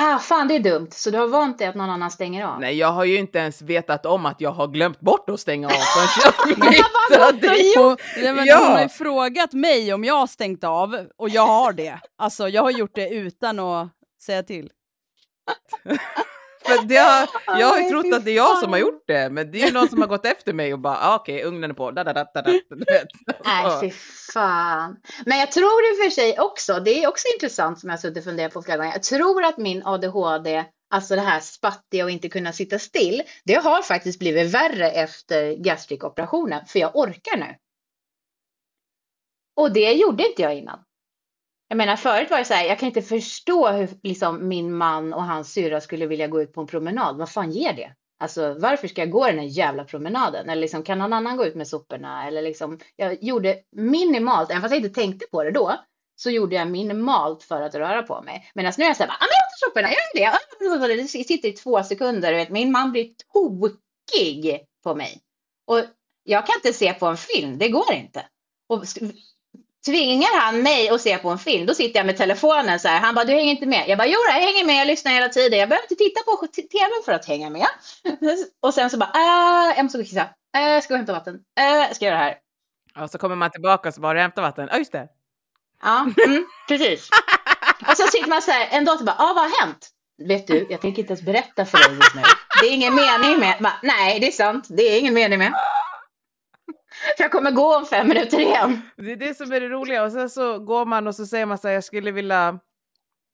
[0.02, 0.88] Ah, fan det är dumt.
[0.92, 2.60] Så du har vant dig att någon annan stänger av?
[2.60, 5.68] Nej, jag har ju inte ens vetat om att jag har glömt bort att stänga
[5.68, 7.58] av förrän jag flyttade.
[8.46, 8.60] Ja.
[8.60, 12.00] hon har ju frågat mig om jag har stängt av och jag har det.
[12.18, 13.90] Alltså jag har gjort det utan att
[14.22, 14.72] säga till.
[16.66, 17.30] För det har,
[17.60, 19.68] jag har ju trott att det är jag som har gjort det, men det är
[19.68, 21.92] ju någon som har gått efter mig och bara ah, okej, okay, ugnen är på.
[21.92, 22.42] Da, da, da, da,
[23.46, 23.92] Nej, fy
[24.34, 24.96] fan.
[25.26, 28.02] Men jag tror i och för sig också, det är också intressant som jag har
[28.02, 28.92] suttit och funderat på flera gånger.
[28.92, 33.56] Jag tror att min ADHD, alltså det här spattiga och inte kunna sitta still, det
[33.56, 37.56] har faktiskt blivit värre efter gastrikoperationen, för jag orkar nu.
[39.56, 40.80] Och det gjorde inte jag innan.
[41.72, 45.14] Jag menar förut var det så här, jag kan inte förstå hur liksom, min man
[45.14, 47.18] och hans syra skulle vilja gå ut på en promenad.
[47.18, 47.94] Vad fan ger det?
[48.20, 50.50] Alltså varför ska jag gå den här jävla promenaden?
[50.50, 52.28] Eller liksom, kan någon annan gå ut med soporna?
[52.28, 55.76] Eller liksom, jag gjorde minimalt, även fast jag inte tänkte på det då,
[56.16, 58.52] så gjorde jag minimalt för att röra på mig.
[58.56, 60.86] Medan nu är jag så här, ah, jag tar soporna, jag gör det.
[60.86, 65.22] Ah, det sitter i två sekunder, vet, min man blir tokig på mig.
[65.68, 65.84] Och
[66.24, 68.26] jag kan inte se på en film, det går inte.
[68.70, 68.84] Och
[69.90, 73.00] tvingar han mig att se på en film, då sitter jag med telefonen så här.
[73.00, 73.86] Han bara, du hänger inte med.
[73.88, 75.60] Jag bara, jo jag hänger med, jag lyssnar hela tiden.
[75.60, 77.68] Jag behöver inte titta på t- tv för att hänga med.
[78.62, 80.28] Och sen så bara, äh, jag måste gå och kissa.
[80.56, 81.40] Äh, jag ska gå och hämta vatten.
[81.60, 82.36] Äh, jag ska göra det här.
[83.04, 84.68] Och så kommer man tillbaka och så bara, har du hämtat vatten?
[84.72, 85.08] Ja, just det.
[85.84, 87.10] Ja, mm, precis.
[87.90, 89.90] Och så sitter man så här en dag och bara, ah, vad har hänt?
[90.28, 92.22] Vet du, jag tänker inte ens berätta för dig just nu.
[92.62, 93.56] Det är ingen mening med.
[93.60, 94.66] Bara, Nej, det är sant.
[94.70, 95.54] Det är ingen mening med.
[97.18, 98.82] För jag kommer gå om fem minuter igen.
[98.98, 100.04] Det är det som är det roliga.
[100.04, 102.60] Och sen så går man och så säger man så här, jag skulle vilja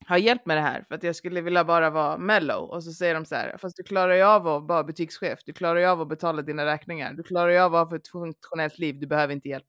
[0.07, 2.69] ha hjälp med det här för att jag skulle vilja bara vara mellow.
[2.69, 5.39] Och så säger de så här, fast du klarar ju av att vara butikschef.
[5.45, 7.13] Du klarar ju av att betala dina räkningar.
[7.13, 8.99] Du klarar ju av att ha ett funktionellt liv.
[8.99, 9.65] Du behöver inte hjälp.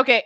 [0.00, 0.22] Okej,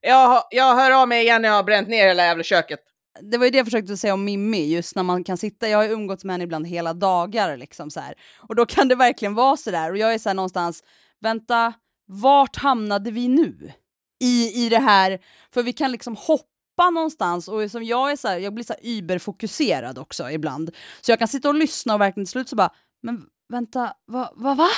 [0.00, 2.80] jag, har- jag hör av mig igen när jag har bränt ner hela jävla köket.
[3.22, 5.78] det var ju det jag försökte säga om Mimmi, just när man kan sitta, jag
[5.78, 8.14] har ju umgåtts med henne ibland hela dagar liksom så här.
[8.48, 9.90] Och då kan det verkligen vara så där.
[9.90, 10.84] och jag är så här någonstans,
[11.20, 11.72] vänta,
[12.08, 13.72] vart hamnade vi nu?
[14.20, 15.18] I, i det här,
[15.54, 18.72] för vi kan liksom hoppa någonstans och som jag är så här, jag blir så
[18.72, 20.70] här überfokuserad också ibland.
[21.00, 22.70] Så jag kan sitta och lyssna och verkligen till slut så bara,
[23.02, 24.68] men vänta, vad, vad, va?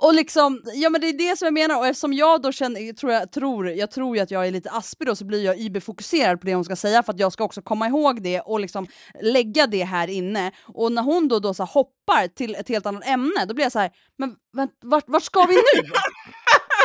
[0.00, 2.92] Och liksom, ja men det är det som jag menar och eftersom jag då känner,
[2.92, 5.58] tror, jag tror, jag tror ju att jag är lite aspig då så blir jag
[5.58, 8.60] iberfokuserad på det hon ska säga för att jag ska också komma ihåg det och
[8.60, 8.86] liksom
[9.22, 10.52] lägga det här inne.
[10.64, 13.72] Och när hon då, då så hoppar till ett helt annat ämne då blir jag
[13.72, 15.90] så här, men vänt, vart, vart ska vi nu?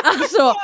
[0.04, 0.54] Alltså,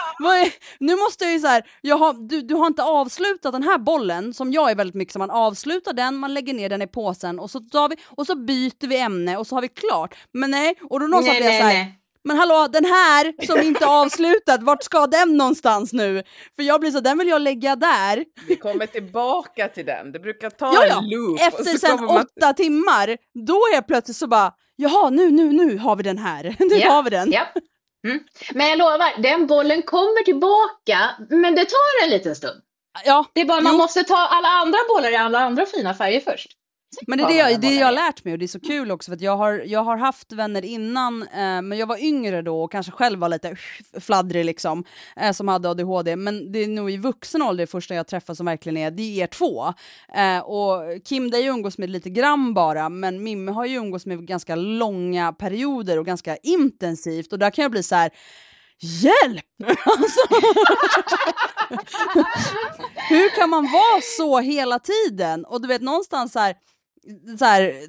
[0.80, 3.78] nu måste jag ju så här, jag har, du, du har inte avslutat den här
[3.78, 6.86] bollen som jag är väldigt mycket som man avslutar den, man lägger ner den i
[6.86, 10.14] påsen och så, tar vi, och så byter vi ämne och så har vi klart.
[10.32, 11.99] Men nej, och då någonstans Nej, blir jag nej, så här, nej.
[12.24, 16.22] Men hallå, den här som inte är avslutad, vart ska den någonstans nu?
[16.56, 18.24] För jag blir så, den vill jag lägga där.
[18.48, 20.12] Vi kommer tillbaka till den.
[20.12, 20.98] Det brukar ta Ja, ja.
[20.98, 21.40] en loop.
[21.40, 23.16] Efter sen man- åtta timmar,
[23.46, 26.56] då är jag plötsligt så bara, jaha, nu, nu, nu har vi den här.
[26.58, 27.32] Nu Ja, har vi den.
[27.32, 27.46] Ja.
[28.06, 28.20] Mm.
[28.54, 32.60] Men jag lovar, den bollen kommer tillbaka, men det tar en liten stund.
[33.04, 33.78] Ja, Det är bara man Jo.
[33.78, 36.48] måste ta alla andra bollar i alla andra fina färger först.
[37.06, 38.90] Men det är det, jag, det jag har lärt mig och det är så kul
[38.90, 42.42] också för att jag har, jag har haft vänner innan eh, men jag var yngre
[42.42, 43.56] då och kanske själv var lite
[44.00, 44.84] fladdrig liksom
[45.16, 48.46] eh, som hade ADHD men det är nog i vuxen ålder första jag träffar som
[48.46, 49.74] verkligen är, det är er två.
[50.14, 54.26] Eh, och Kim dig umgås med lite grann bara men Mimme har ju umgås med
[54.26, 58.10] ganska långa perioder och ganska intensivt och där kan jag bli så här
[58.82, 59.44] Hjälp!
[59.84, 60.20] Alltså,
[63.08, 65.44] hur kan man vara så hela tiden?
[65.44, 66.56] Och du vet någonstans så här,
[67.38, 67.88] så här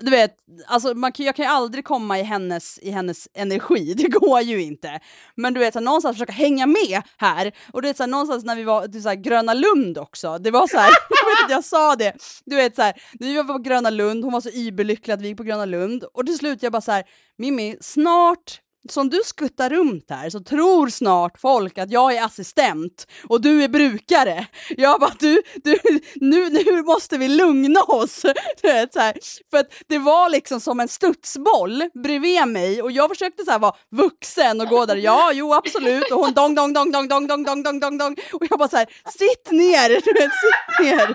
[0.00, 0.36] du vet,
[0.66, 4.40] alltså man kan, jag kan ju aldrig komma i hennes, i hennes energi, det går
[4.40, 5.00] ju inte.
[5.34, 7.52] Men du vet, så här, någonstans försöka hänga med här.
[7.72, 10.38] Och du vet, så här, någonstans när vi var till så här, Gröna Lund också,
[10.38, 12.12] det var så här, jag vet att jag sa det,
[12.44, 15.28] du vet så här, vi var på Gröna Lund, hon var så überlycklig att vi
[15.28, 16.04] gick på Gröna Lund.
[16.04, 17.04] Och till slut jag bara så här,
[17.38, 23.06] Mimmi, snart som du skuttar runt här så tror snart folk att jag är assistent
[23.28, 24.46] och du är brukare.
[24.68, 25.78] Jag bara, du, du
[26.14, 28.22] nu, nu måste vi lugna oss.
[28.62, 29.14] Du vet, så här.
[29.50, 33.58] För att det var liksom som en studsboll bredvid mig och jag försökte så här
[33.58, 37.26] vara vuxen och gå där, ja, jo absolut, och hon dong, dong, dong, dong, dong,
[37.26, 38.16] dong, dong, dong, dong, dong.
[38.32, 38.86] Och jag bara så här,
[39.18, 41.14] sitt ner, du vet, sitt ner.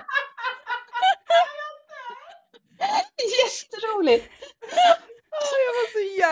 [3.42, 4.30] Jätteroligt!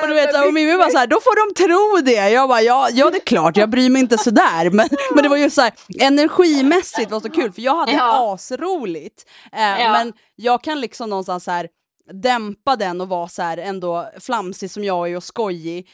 [0.03, 2.31] Och du vet, och Mimmi bara så här, då får de tro det.
[2.31, 4.71] Jag bara, ja, ja det är klart, jag bryr mig inte sådär.
[4.71, 8.35] Men, men det var ju så här, energimässigt var så kul, för jag hade Ja.
[8.35, 9.25] asroligt.
[9.53, 9.93] Eh, Ja.
[9.93, 11.69] Men jag kan liksom någonstans så här,
[12.13, 15.89] dämpa den och vara så här ändå flamsig som jag är och skojig.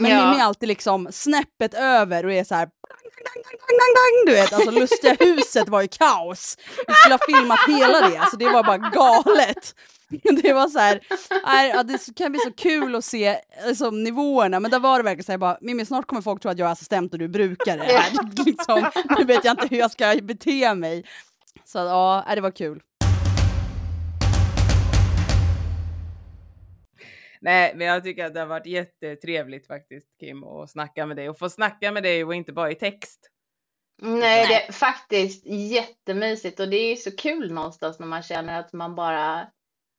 [0.00, 0.16] Men Ja.
[0.30, 2.68] Mimmi är alltid liksom snäppet över och är så här
[4.26, 6.56] du vet, alltså lustiga huset var ju kaos.
[6.86, 9.74] Vi skulle ha filmat hela det, alltså det var bara galet.
[10.42, 11.00] Det var så här,
[11.46, 15.04] nej, ja, det kan bli så kul att se liksom, nivåerna, men där var det
[15.04, 17.24] verkligen så här, bara, Mimmi snart kommer folk tro att jag är assistent och du
[17.24, 17.80] är brukare.
[17.80, 18.44] Här.
[18.46, 21.04] Liksom, nu vet jag inte hur jag ska bete mig.
[21.64, 22.82] Så ja, det var kul.
[27.40, 31.28] Nej, men jag tycker att det har varit jättetrevligt faktiskt Kim att snacka med dig
[31.28, 33.30] och få snacka med dig och inte bara i text.
[34.02, 38.60] Nej, det är faktiskt jättemysigt och det är ju så kul någonstans när man känner
[38.60, 39.46] att man bara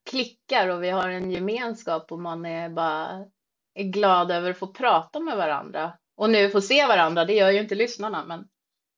[0.07, 3.25] klickar och vi har en gemenskap och man är bara
[3.73, 5.93] är glad över att få prata med varandra.
[6.17, 8.47] Och nu få se varandra, det gör ju inte lyssnarna, men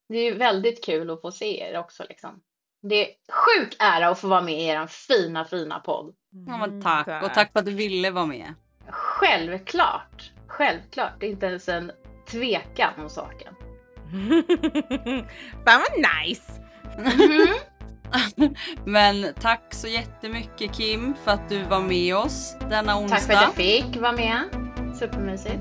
[0.09, 2.41] det är ju väldigt kul att få se er också liksom.
[2.81, 6.15] Det är sjuk ära att få vara med i er fina, fina podd.
[6.47, 7.23] Men tack.
[7.23, 8.53] Och tack för att du ville vara med.
[8.89, 11.91] Självklart, självklart, det är inte ens en
[12.27, 13.55] tvekan om saken.
[15.65, 16.51] Fan vad nice!
[16.97, 17.47] Mhm.
[18.85, 23.15] Men tack så jättemycket Kim för att du var med oss denna onsdag.
[23.17, 24.39] Tack för att jag fick vara med.
[24.99, 25.59] Supermysigt.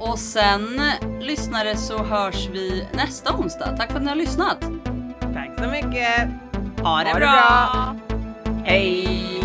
[0.00, 0.80] Och sen
[1.20, 3.76] lyssnare så hörs vi nästa onsdag.
[3.76, 4.60] Tack för att ni har lyssnat.
[5.20, 6.28] Tack så mycket.
[6.82, 7.18] Ha det, Ha det bra.
[7.18, 7.96] bra.
[8.64, 9.35] Hej!